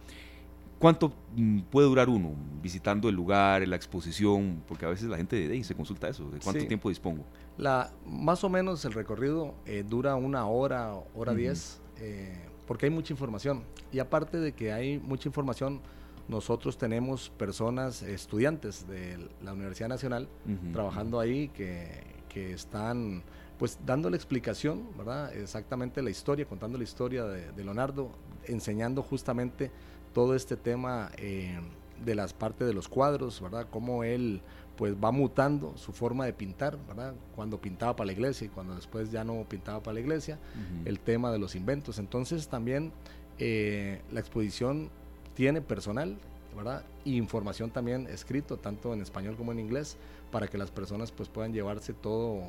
[0.79, 4.63] ¿Cuánto mm, puede durar uno visitando el lugar, la exposición?
[4.69, 6.31] Porque a veces la gente se consulta eso.
[6.31, 7.25] ¿De cuánto tiempo dispongo?
[7.57, 12.91] La, más o menos el recorrido eh, dura una hora, hora diez, eh, porque hay
[12.91, 13.65] mucha información.
[13.91, 15.81] Y aparte de que hay mucha información,
[16.29, 20.29] nosotros tenemos personas, estudiantes de la Universidad Nacional,
[20.73, 23.23] trabajando ahí que, que están
[23.59, 25.35] pues dando la explicación, ¿verdad?
[25.35, 28.11] Exactamente la historia, contando la historia de, de Leonardo,
[28.45, 29.71] enseñando justamente
[30.13, 31.59] todo este tema eh,
[32.05, 33.67] de las partes de los cuadros, ¿verdad?
[33.71, 34.41] Cómo él
[34.77, 37.15] pues va mutando su forma de pintar, ¿verdad?
[37.35, 40.39] Cuando pintaba para la iglesia y cuando después ya no pintaba para la iglesia,
[40.85, 41.99] el tema de los inventos.
[41.99, 42.93] Entonces también
[43.39, 44.91] eh, la exposición
[45.35, 46.19] tiene personal,
[46.57, 46.85] ¿verdad?
[47.05, 49.99] Y información también escrito, tanto en español como en inglés,
[50.31, 52.43] para que las personas pues puedan llevarse todo,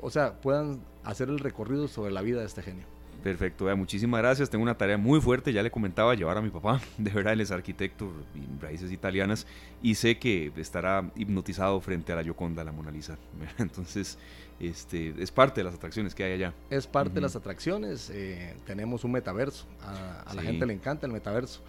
[0.00, 2.86] o sea, puedan hacer el recorrido sobre la vida de este genio.
[3.22, 4.50] Perfecto, muchísimas gracias.
[4.50, 6.80] Tengo una tarea muy fuerte, ya le comentaba, llevar a mi papá.
[6.98, 8.12] De verdad, él es arquitecto,
[8.60, 9.46] raíces italianas,
[9.80, 13.16] y sé que estará hipnotizado frente a la Gioconda, la Mona Lisa.
[13.58, 14.18] Entonces,
[14.58, 16.52] este, es parte de las atracciones que hay allá.
[16.68, 18.10] Es parte de las atracciones.
[18.10, 19.66] Eh, tenemos un metaverso.
[19.82, 21.60] A, la gente le encanta el metaverso.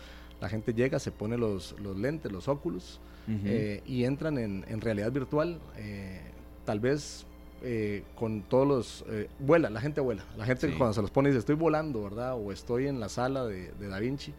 [0.42, 3.00] La gente llega, se pone los, los lentes, los óculos,
[3.46, 5.60] eh, y entran en, en realidad virtual.
[5.78, 6.20] Eh,
[6.66, 7.26] tal vez
[7.64, 9.06] eh, con todos los...
[9.10, 10.26] Eh, vuela, la gente vuela.
[10.38, 12.36] La gente cuando se los pone dice, estoy volando, ¿verdad?
[12.36, 14.34] O estoy en la sala de, Da Vinci.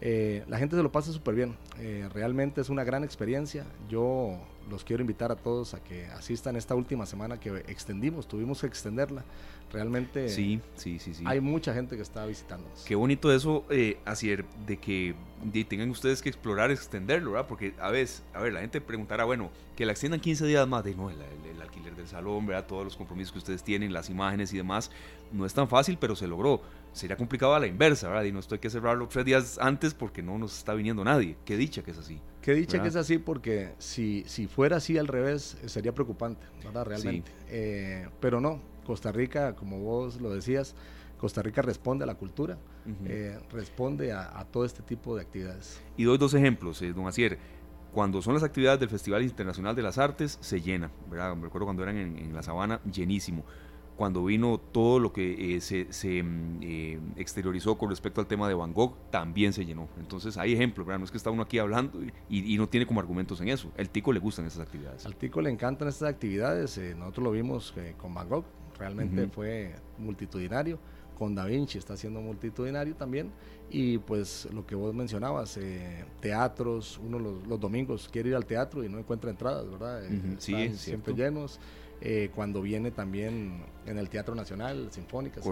[0.00, 1.56] Eh, la gente se lo pasa súper bien.
[2.14, 3.66] realmente es una gran experiencia.
[3.88, 4.38] Yo
[4.70, 8.66] los quiero invitar a todos a que asistan esta última semana que extendimos, tuvimos que
[8.66, 9.24] extenderla.
[9.70, 11.24] Realmente sí, sí, sí, sí.
[11.26, 12.84] hay mucha gente que está visitándonos.
[12.84, 14.34] Qué bonito eso, eh, así
[14.66, 15.14] de que
[15.68, 17.46] tengan ustedes que explorar, extenderlo, ¿verdad?
[17.46, 20.84] Porque a veces, a ver, la gente preguntará, bueno, que la extiendan 15 días más,
[20.84, 21.18] de no, el,
[21.60, 22.66] alquiler del salón, ¿verdad?
[22.66, 24.90] Todos los compromisos que ustedes tienen, las imágenes y demás,
[25.32, 26.62] no es tan fácil, pero se logró.
[26.92, 28.24] Sería complicado a la inversa, ¿verdad?
[28.24, 31.36] Y no estoy que cerrarlo tres días antes porque no nos está viniendo nadie.
[31.44, 32.20] Qué dicha que es así.
[32.42, 36.46] Qué dicha que es así porque si, si fuera así al revés eh, sería preocupante,
[36.64, 36.86] ¿verdad?
[36.86, 37.30] Realmente.
[37.48, 40.74] Eh, pero no, Costa Rica, como vos lo decías,
[41.18, 42.58] Costa Rica responde a la cultura,
[43.04, 45.80] eh, responde a, todo este tipo de actividades.
[45.96, 47.38] Y doy dos ejemplos, don Asier.
[47.92, 51.34] Cuando son las actividades del Festival Internacional de las Artes, se llena, ¿verdad?
[51.34, 53.44] Me recuerdo cuando eran en la Sabana, llenísimo
[53.98, 58.54] cuando vino todo lo que eh, se, mm, eh, exteriorizó con respecto al tema de
[58.54, 59.88] Van Gogh, también se llenó.
[59.98, 61.00] Entonces hay ejemplos, ¿verdad?
[61.00, 61.98] No es que está uno aquí hablando
[62.30, 63.72] y, no tiene como argumentos en eso.
[63.76, 65.04] El tico le gustan esas actividades.
[65.04, 66.78] Al tico le encantan estas actividades.
[66.78, 68.44] Eh, nosotros lo vimos con Van Gogh,
[68.78, 70.78] realmente fue multitudinario.
[71.18, 73.32] Con Da Vinci está siendo multitudinario también.
[73.68, 75.58] Y pues lo que vos mencionabas,
[76.20, 80.02] teatros, uno los, domingos quiere ir al teatro y no encuentra entradas, ¿verdad?
[80.38, 81.58] sí, siempre llenos.
[82.00, 85.44] Eh, cuando viene también en el Teatro Nacional, Sinfónicas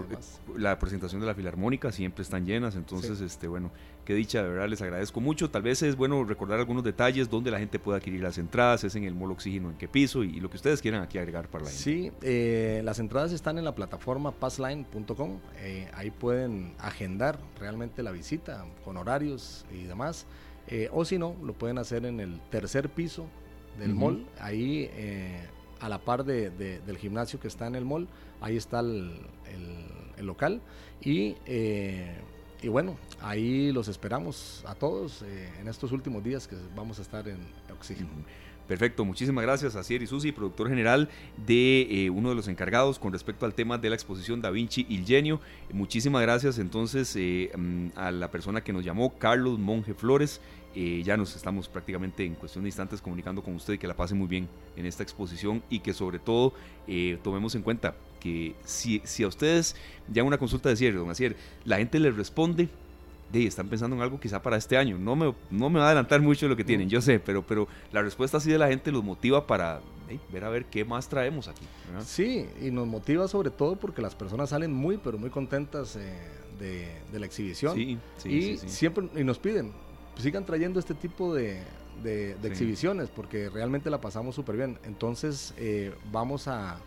[0.56, 3.72] La presentación de la Filarmónica siempre están llenas, entonces, este bueno,
[4.04, 5.50] qué dicha, de verdad les agradezco mucho.
[5.50, 8.94] Tal vez es bueno recordar algunos detalles donde la gente puede adquirir las entradas, es
[8.94, 11.64] en el Mall Oxígeno, en qué piso y, lo que ustedes quieran aquí agregar para
[11.64, 11.82] la gente.
[11.82, 18.12] Sí, eh, las entradas están en la plataforma passline.com, eh, ahí pueden agendar realmente la
[18.12, 20.26] visita con horarios y demás,
[20.92, 23.26] o si no, lo pueden hacer en el tercer piso
[23.78, 24.90] del mall, ahí
[25.80, 28.08] a la par de, del gimnasio que está en el mall,
[28.40, 29.12] ahí está el,
[30.20, 30.62] local
[31.02, 32.16] y, eh,
[32.62, 37.02] y, bueno, ahí los esperamos a todos eh, en estos últimos días que vamos a
[37.02, 37.38] estar en
[37.70, 38.08] Oxígeno.
[38.66, 41.08] Perfecto, suchísimas gracias a Sierra Susi, productor general
[41.46, 44.86] de eh, uno de los encargados con respecto al tema de la exposición Da Vinci
[44.88, 45.40] y el Genio.
[45.72, 50.40] Muchísimas gracias entonces mm, a la persona que nos llamó, Carlos Monje Flores,
[50.78, 53.96] eh, ya nos estamos prácticamente en cuestión de instantes comunicando con usted y que la
[53.96, 54.46] pase muy bien
[54.76, 56.52] en esta exposición y que sobre todo
[56.86, 59.74] eh, tomemos en cuenta que si, si a ustedes
[60.12, 62.68] ya una consulta de cierre, don Acier, la gente les responde,
[63.32, 64.98] de, están pensando en algo quizá para este año.
[64.98, 67.42] No me, no me va a adelantar mucho de lo que tienen, yo sé, pero,
[67.42, 69.80] pero la respuesta así de la gente los motiva para
[70.30, 71.64] ver a ver qué más traemos aquí.
[72.04, 76.18] Sí, y nos motiva sobre todo porque las personas salen muy, pero muy contentas eh,
[76.58, 77.74] de, la exhibición.
[77.74, 79.72] Sí, sí, y siempre y nos piden,
[80.18, 81.62] sigan trayendo este tipo de,
[82.42, 84.78] exhibiciones porque realmente la pasamos súper bien.
[84.84, 86.78] Entonces eh, vamos a,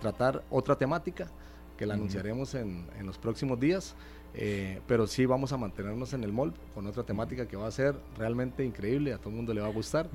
[0.00, 1.28] tratar otra temática
[1.76, 3.96] que la anunciaremos en, en, los próximos días.
[4.34, 7.70] Eh, pero sí vamos a mantenernos en el mall con otra temática que va a
[7.70, 10.08] ser realmente increíble, a todo el mundo le va a gustar.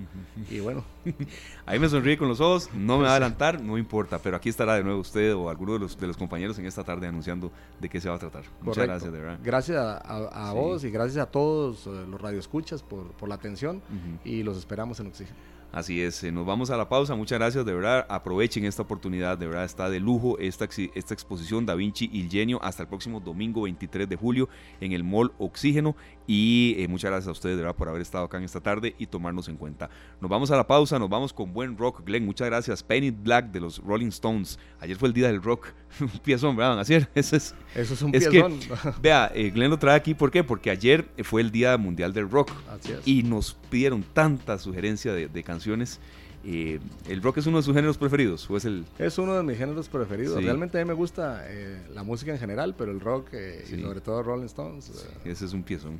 [0.50, 0.84] Y bueno.
[1.66, 4.50] Ahí me sonríe con los ojos, no me va a adelantar, no importa, pero aquí
[4.50, 7.52] estará de nuevo usted o alguno de los, de los compañeros en esta tarde anunciando
[7.80, 8.44] de qué se va a tratar.
[8.62, 9.40] Muchas gracias, de verdad.
[9.44, 13.82] Gracias a, vos y gracias a todos eh, los radioescuchas por, por la atención
[14.24, 15.56] y los esperamos en Oxígeno.
[15.76, 17.16] Así es, eh, nos vamos a la pausa.
[17.16, 18.06] Muchas gracias, de verdad.
[18.08, 22.30] Aprovechen esta oportunidad, de verdad está de lujo esta, esta exposición Da Vinci y el
[22.30, 24.50] Genio hasta el próximo domingo 23 de julio
[24.82, 25.96] en el Mall Oxígeno.
[26.28, 28.96] Y eh, muchas gracias a ustedes, de verdad, por haber estado acá en esta tarde
[28.98, 29.90] y tomarnos en cuenta.
[30.22, 32.04] Nos vamos a la pausa, nos vamos con buen rock.
[32.04, 32.82] Glenn, muchas gracias.
[32.82, 34.58] Penny Black de los Rolling Stones.
[34.80, 35.68] Ayer fue el día del rock.
[36.02, 36.80] un piezón, ¿verdad?
[36.80, 38.60] Así Eso es, Eso es un piezón.
[39.02, 40.44] vea, eh, Glenn lo trae aquí, ¿por qué?
[40.44, 42.52] Porque ayer fue el Día Mundial del Rock.
[42.70, 43.08] Así es.
[43.08, 46.00] Y nos pidieron tanta sugerencia de, de canciones
[46.48, 48.50] eh, ¿El rock es uno de sus géneros preferidos?
[48.50, 48.86] ¿O es, el...
[49.00, 50.44] es uno de mis géneros preferidos.
[50.44, 53.82] Realmente a mí me gusta eh, la música en general, pero el rock eh, y
[53.82, 54.92] sobre todo Rolling Stones.
[55.24, 56.00] ese es un piezón.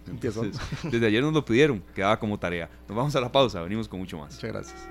[0.84, 2.70] desde ayer nos lo pidieron, quedaba como tarea.
[2.88, 4.36] Nos vamos a la pausa, venimos con mucho más.
[4.36, 4.88] Muchas gracias.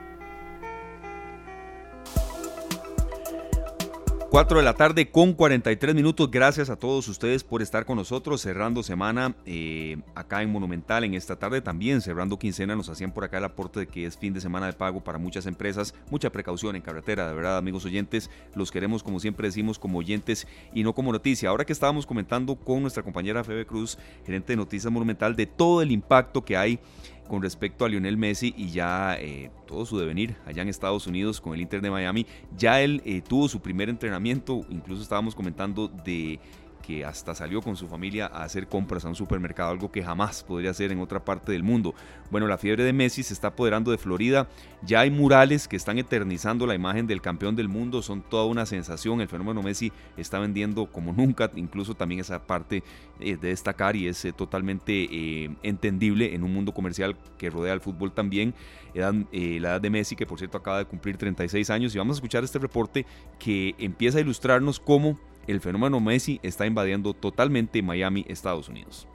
[4.34, 6.28] 4 de la tarde con 43 minutos.
[6.28, 11.14] Gracias a todos ustedes por estar con nosotros cerrando semana eh, acá en Monumental en
[11.14, 11.60] esta tarde.
[11.60, 14.66] También cerrando quincena nos hacían por acá el aporte de que es fin de semana
[14.66, 15.94] de pago para muchas empresas.
[16.10, 18.28] Mucha precaución en carretera, de verdad amigos oyentes.
[18.56, 21.50] Los queremos como siempre decimos como oyentes y no como noticia.
[21.50, 25.80] Ahora que estábamos comentando con nuestra compañera Febe Cruz, gerente de Noticias Monumental, de todo
[25.80, 26.80] el impacto que hay
[27.28, 31.40] con respecto a Lionel Messi y ya eh, todo su devenir allá en Estados Unidos
[31.40, 32.26] con el Inter de Miami.
[32.56, 36.38] Ya él eh, tuvo su primer entrenamiento, incluso estábamos comentando de
[36.86, 40.42] que hasta salió con su familia a hacer compras a un supermercado, algo que jamás
[40.42, 41.94] podría hacer en otra parte del mundo.
[42.30, 44.48] Bueno, la fiebre de Messi se está apoderando de Florida,
[44.82, 48.66] ya hay murales que están eternizando la imagen del campeón del mundo, son toda una
[48.66, 52.82] sensación, el fenómeno Messi está vendiendo como nunca, incluso también esa parte
[53.20, 57.72] eh, de destacar y es eh, totalmente eh, entendible en un mundo comercial que rodea
[57.72, 58.54] al fútbol también.
[58.94, 62.18] la edad de Messi, que por cierto acaba de cumplir 36 años, y vamos a
[62.18, 63.06] escuchar este reporte
[63.38, 69.06] que empieza a ilustrarnos cómo el fenómeno Messi está invadiendo totalmente Miami, Estados Unidos.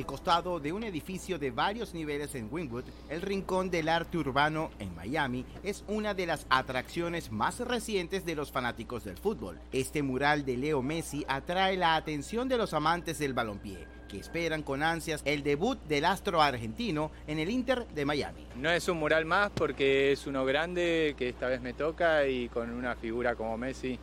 [0.00, 4.70] El costado de un edificio de varios niveles en Wynwood, el Rincón del Arte Urbano
[4.78, 9.60] en Miami, es una de las atracciones más recientes de los fanáticos del fútbol.
[9.72, 14.62] Este mural de Leo Messi atrae la atención de los amantes del balompié que esperan
[14.62, 18.46] con ansias el debut del astro argentino en el Inter de Miami.
[18.56, 22.48] No es un mural más porque es uno grande que esta vez me toca y
[22.48, 23.98] con una figura como Messi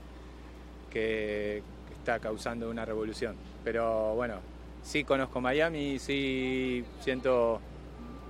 [0.91, 1.63] que
[1.97, 3.35] está causando una revolución.
[3.63, 7.59] Pero bueno, sí conozco Miami, sí siento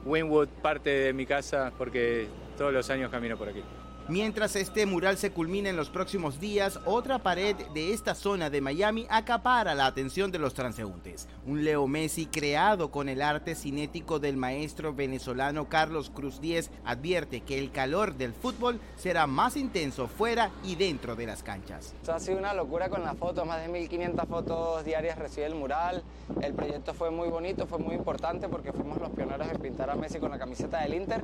[0.06, 2.28] Winwood parte de mi casa porque
[2.58, 3.64] todos los años camino por aquí.
[4.10, 8.62] Mientras este mural se culmina en los próximos días, otra pared de esta zona de
[8.62, 11.28] Miami acapara la atención de los transeúntes.
[11.46, 17.42] Un Leo Messi creado con el arte cinético del maestro venezolano Carlos Cruz Díez advierte
[17.42, 21.94] que el calor del fútbol será más intenso fuera y dentro de las canchas.
[22.00, 25.56] Esto ha sido una locura con las fotos, más de 1500 fotos diarias recibe el
[25.56, 26.02] mural.
[26.42, 29.96] El proyecto fue muy bonito, fue muy importante porque fuimos los pioneros en pintar a
[29.96, 31.22] Messi con la camiseta del Inter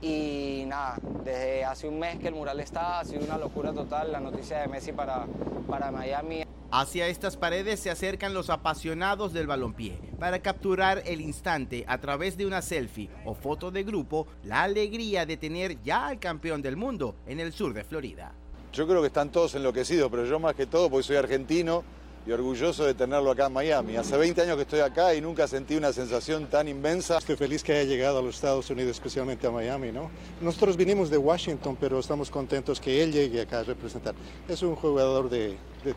[0.00, 4.12] y nada, desde hace un mes que el mural está, ha sido una locura total
[4.12, 5.26] la noticia de Messi para,
[5.68, 6.44] para Miami.
[6.70, 12.36] Hacia estas paredes se acercan los apasionados del balompié para capturar el instante a través
[12.36, 16.76] de una selfie o foto de grupo, la alegría de tener ya al campeón del
[16.76, 18.32] mundo en el sur de Florida.
[18.72, 21.84] Yo creo que están todos enloquecidos, pero yo más que todo, porque soy argentino,
[22.26, 23.96] y orgulloso de tenerlo acá en Miami.
[23.96, 27.18] Hace 20 años que estoy acá y nunca sentí una sensación tan inmensa.
[27.18, 29.92] Estoy feliz que haya llegado a los Estados Unidos, especialmente a Miami.
[29.92, 30.10] ¿no?
[30.40, 34.14] Nosotros vinimos de Washington, pero estamos contentos que él llegue acá a representar.
[34.48, 35.94] Es un jugador de, de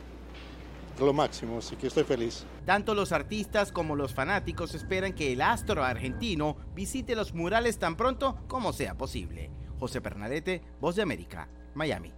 [0.99, 2.45] lo máximo, así que estoy feliz.
[2.65, 7.95] Tanto los artistas como los fanáticos esperan que el astro argentino visite los murales tan
[7.95, 9.49] pronto como sea posible.
[9.79, 12.16] José Pernalete, Voz de América, Miami.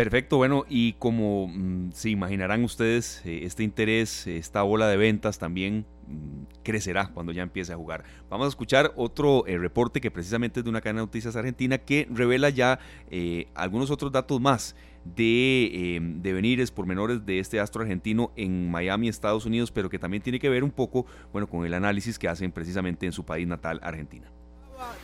[0.00, 5.38] Perfecto, bueno, y como mm, se imaginarán ustedes, eh, este interés, esta ola de ventas
[5.38, 8.04] también mm, crecerá cuando ya empiece a jugar.
[8.30, 11.76] Vamos a escuchar otro eh, reporte que precisamente es de una cadena de noticias argentina
[11.76, 12.78] que revela ya
[13.10, 14.74] eh, algunos otros datos más
[15.04, 20.22] de em, devenires pormenores de este astro argentino en Miami, Estados Unidos, pero que también
[20.22, 23.46] tiene que ver un poco, bueno, con el análisis que hacen precisamente en su país
[23.46, 24.32] natal, Argentina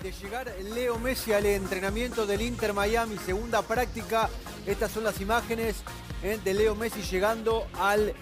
[0.03, 4.29] de llegar Leo Messi al entrenamiento del Inter Miami, segunda práctica.
[4.67, 5.77] Estas son las imágenes
[6.25, 8.15] eh, de Leo Messi llegando al eh,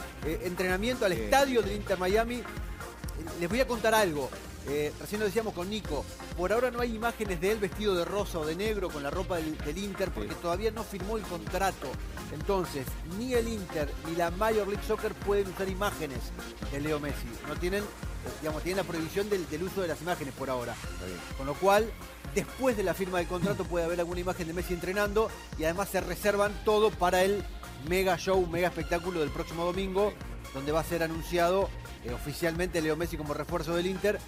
[0.44, 2.42] entrenamiento, al estadio del Inter Miami.
[3.40, 4.28] Les voy a contar algo.
[4.68, 6.04] Eh, recién lo decíamos con Nico.
[6.36, 9.10] Por ahora no hay imágenes de él vestido de rosa o de negro con la
[9.10, 11.88] ropa del, Inter porque todavía no firmó el contrato.
[12.32, 12.86] Entonces,
[13.18, 16.18] ni el Inter ni la Major League Soccer pueden usar imágenes
[16.70, 17.26] de Leo Messi.
[17.48, 17.84] No tienen
[18.40, 20.74] digamos, tienen la prohibición del, uso de las imágenes por ahora.
[21.36, 21.90] Con lo cual,
[22.34, 25.88] después de la firma del contrato puede haber alguna imagen de Messi entrenando y además
[25.88, 27.44] se reservan todo para el
[27.88, 30.12] mega show, mega espectáculo del próximo domingo,
[30.52, 31.68] donde va a ser anunciado
[32.04, 34.18] eh, oficialmente Leo Messi como refuerzo del Inter,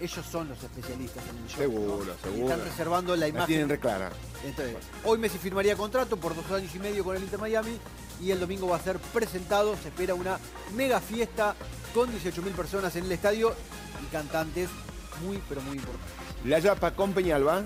[0.00, 1.58] ellos son los especialistas en el show.
[1.58, 2.12] Seguro, ¿no?
[2.12, 2.52] Y seguro.
[2.52, 3.46] Están reservando la La imagen.
[3.46, 4.10] tienen reclara.
[4.44, 7.78] Entonces, hoy Messi firmaría contrato por dos años y medio con el Inter Miami
[8.20, 9.76] y el domingo va a ser presentado.
[9.82, 10.38] Se espera una
[10.74, 11.54] mega fiesta
[11.94, 13.54] con 18.000 personas en el estadio
[14.02, 14.68] y cantantes
[15.24, 16.23] muy, pero muy importantes.
[16.44, 17.62] La Yapa con Peñalba.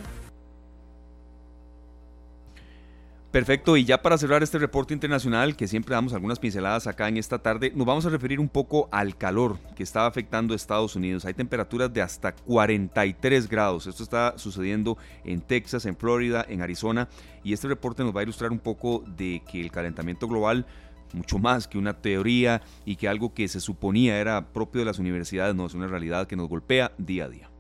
[3.33, 7.17] Perfecto, y ya para cerrar este reporte internacional, que siempre damos algunas pinceladas acá en
[7.17, 10.95] esta tarde, nos vamos a referir un poco al calor que está afectando a Estados
[10.95, 11.25] Unidos.
[11.25, 13.87] Hay temperaturas de hasta 43 grados.
[13.89, 17.09] Esto está sucediendo en Texas, en Florida, en Arizona,
[17.43, 20.67] y este reporte nos va a ilustrar un poco de que el calentamiento global
[21.13, 24.99] mucho más que una teoría y que algo que se suponía era propio de las
[24.99, 27.51] universidades, no es una realidad que nos golpea día a día.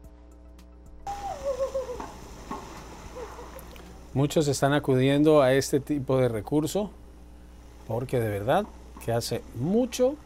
[4.18, 6.90] Muchos están acudiendo a este tipo de recurso
[7.86, 8.64] porque de verdad
[9.04, 10.16] que hace mucho,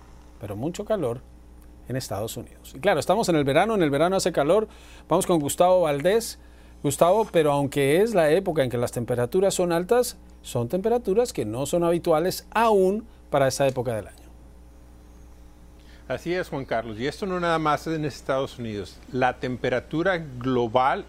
[0.41, 1.21] pero mucho calor
[1.91, 2.73] en Estados Unidos.
[2.75, 4.67] Y claro, estamos en el verano, en el verano hace calor.
[5.11, 6.39] Vamos con Gustavo Valdés.
[6.83, 11.45] Gustavo, pero aunque es la época en que las temperaturas son altas, son temperaturas que
[11.45, 14.17] no son habituales aún para esta época del año.
[16.09, 16.99] Así es, Juan Carlos.
[16.99, 18.97] Y esto no nada más es en Estados Unidos.
[19.13, 21.05] La temperatura global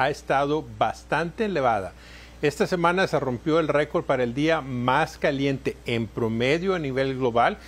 [0.00, 1.92] ha estado bastante elevada.
[2.40, 7.18] Esta semana se rompió el récord para el día más caliente en promedio a nivel
[7.18, 7.58] global.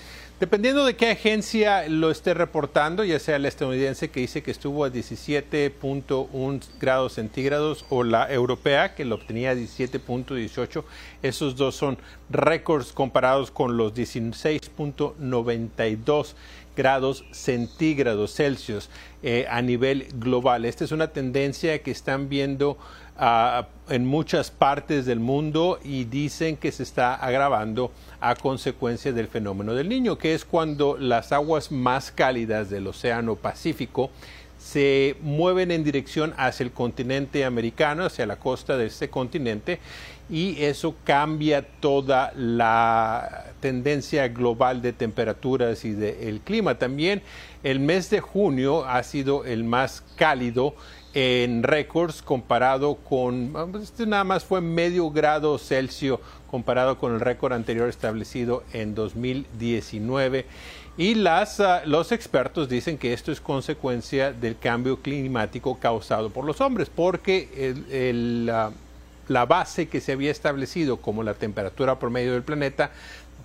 [0.41, 4.87] Dependiendo de qué agencia lo esté reportando, ya sea la estadounidense que dice que estuvo
[4.87, 10.85] a 17.1 grados centígrados o la europea que lo obtenía a 17.18,
[11.23, 11.99] esos dos son
[12.31, 16.33] récords comparados con los 16.92
[16.77, 18.91] grados centígrados Celsius
[19.23, 20.65] eh, a nivel global.
[20.65, 22.79] Esta es una tendencia que están viendo
[23.19, 29.29] uh, en muchas partes del mundo y dicen que se está agravando a consecuencia del
[29.29, 34.11] fenómeno del niño, que es cuando las aguas más cálidas del Océano Pacífico
[34.63, 39.81] se mueven en dirección hacia el continente americano, hacia la costa de este continente,
[40.31, 46.79] y eso cambia toda la tendencia global de temperaturas y del clima.
[46.79, 47.23] También
[47.65, 50.75] el mes de junio ha sido el más cálido
[51.15, 57.53] en récords comparado con, este nada más fue medio grado Celsius comparado con el récord
[57.53, 60.47] anterior establecido en 2019.
[60.97, 66.45] Y las, uh, los expertos dicen que esto es consecuencia del cambio climático causado por
[66.45, 68.73] los hombres, porque uh,
[69.29, 72.91] la base que se había establecido como la temperatura promedio del planeta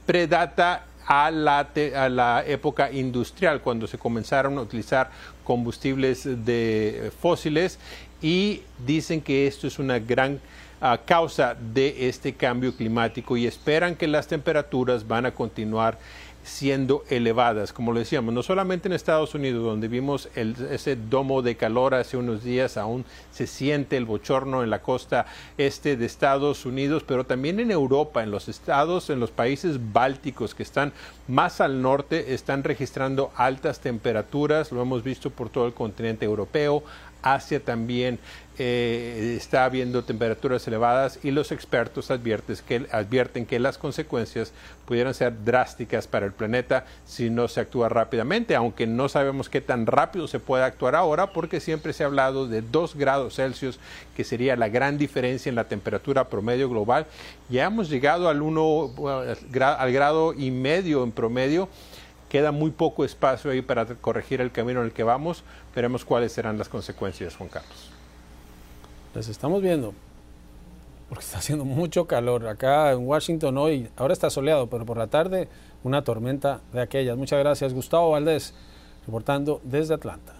[0.06, 5.10] predata a la, época industrial, cuando se comenzaron a utilizar
[5.45, 7.80] combustibles de fósiles
[8.22, 10.41] y dicen que esto es una gran
[10.82, 15.98] uh, causa de este cambio climático y esperan que las temperaturas van a continuar
[16.48, 21.41] siendo elevadas, como lo decíamos, no solamente en Estados Unidos, donde vimos el, ese domo
[21.41, 25.26] de calor hace unos días, aún se siente el bochorno en la costa
[25.58, 30.56] este de Estados Unidos, pero también en Europa, en los estados, en los países bálticos
[30.56, 30.93] que están
[31.28, 36.82] más al norte, están registrando altas temperaturas, lo hemos visto por todo el continente europeo,
[37.34, 38.19] Asia también
[38.59, 44.51] eh, está habiendo temperaturas elevadas y los expertos advierten que, advierten que las consecuencias
[44.88, 49.61] pudieran ser drásticas para el planeta si no se actúa rápidamente, aunque no sabemos qué
[49.61, 53.80] tan rápido se puede actuar ahora porque siempre se ha hablado de 2 grados Celsius,
[54.15, 57.05] que sería la gran diferencia en la temperatura promedio global.
[57.49, 61.69] Ya hemos llegado al, uno, al grado y medio en promedio
[62.30, 65.43] queda muy poco espacio ahí para corregir el camino en el que vamos.
[65.75, 67.91] Veremos cuáles serán las consecuencias, Juan Carlos.
[69.15, 69.93] Les estamos viendo,
[71.09, 72.47] porque está haciendo mucho calor.
[72.47, 75.47] Acá en Washington hoy, ahora está soleado, pero por la tarde
[75.84, 77.17] una tormenta de aquellas.
[77.17, 78.53] Muchas gracias, Gustavo Valdés,
[79.05, 80.34] reportando desde Atlanta.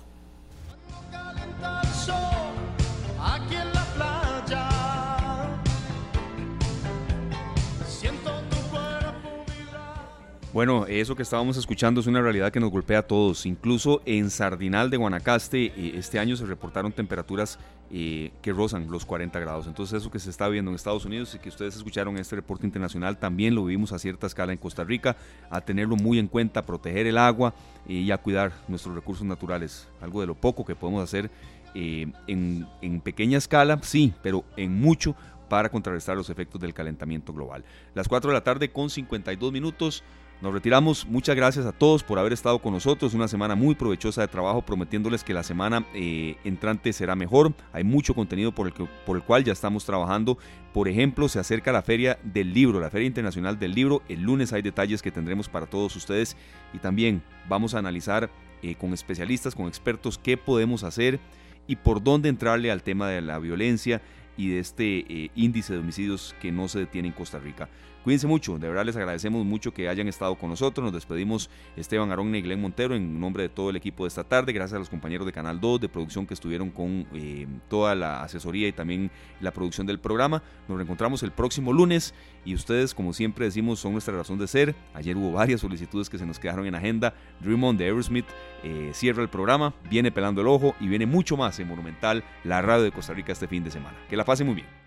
[10.58, 13.46] Bueno, eso que estábamos escuchando es una realidad que nos golpea a todos.
[13.46, 17.60] Incluso en Sardinal de Guanacaste eh, este año se reportaron temperaturas
[17.92, 19.68] eh, que rozan los 40 grados.
[19.68, 22.38] Entonces eso que se está viendo en Estados Unidos y que ustedes escucharon en este
[22.38, 25.16] reporte internacional también lo vivimos a cierta escala en Costa Rica,
[25.52, 27.54] a tenerlo muy en cuenta, a proteger el agua
[27.88, 29.88] eh, y a cuidar nuestros recursos naturales.
[30.02, 31.30] Algo de lo poco que podemos hacer
[31.76, 35.16] en, en pequeña escala, sí, pero en mucho
[35.50, 37.64] para contrarrestar los efectos del calentamiento global.
[37.94, 40.04] Las 4 de la tarde con 52 minutos.
[40.40, 41.08] Nos retiramos.
[41.08, 43.16] Muchas gracias a todos por haber estado con nosotros.
[43.16, 47.54] Una semana muy provechosa de trabajo, prometiéndoles que la semana eh, entrante será mejor.
[47.74, 50.38] Hay mucho contenido por el, que- por el cual ya estamos trabajando.
[50.76, 54.04] Por ejemplo, se acerca la Feria del Libro, la Feria Internacional del Libro.
[54.10, 56.38] El lunes hay detalles que tendremos para todos ustedes.
[56.72, 58.30] Y también vamos a analizar
[58.62, 61.20] eh, con especialistas, con expertos, qué podemos hacer
[61.66, 64.04] y por dónde entrarle al tema de la violencia
[64.38, 67.70] y de este eh, índice de homicidios que no se detiene en Costa Rica.
[68.08, 70.82] Cuídense mucho, de verdad les agradecemos mucho que hayan estado con nosotros.
[70.82, 74.24] Nos despedimos Esteban Aronne y Glenn Montero en nombre de todo el equipo de esta
[74.24, 74.54] tarde.
[74.54, 78.24] Gracias a los compañeros de Canal 2 de producción que estuvieron con eh, toda la
[78.24, 79.12] asesoría y también
[79.42, 80.42] la producción del programa.
[80.70, 82.14] Nos reencontramos el próximo lunes
[82.46, 84.74] y ustedes, como siempre decimos, son nuestra razón de ser.
[84.94, 87.14] Ayer hubo varias solicitudes que se nos quedaron en agenda.
[87.42, 88.28] Dream On de Aerosmith
[88.64, 92.62] eh, cierra el programa, viene pelando el ojo y viene mucho más en Monumental, la
[92.62, 93.98] radio de Costa Rica este fin de semana.
[94.10, 94.87] Que la pasen muy bien.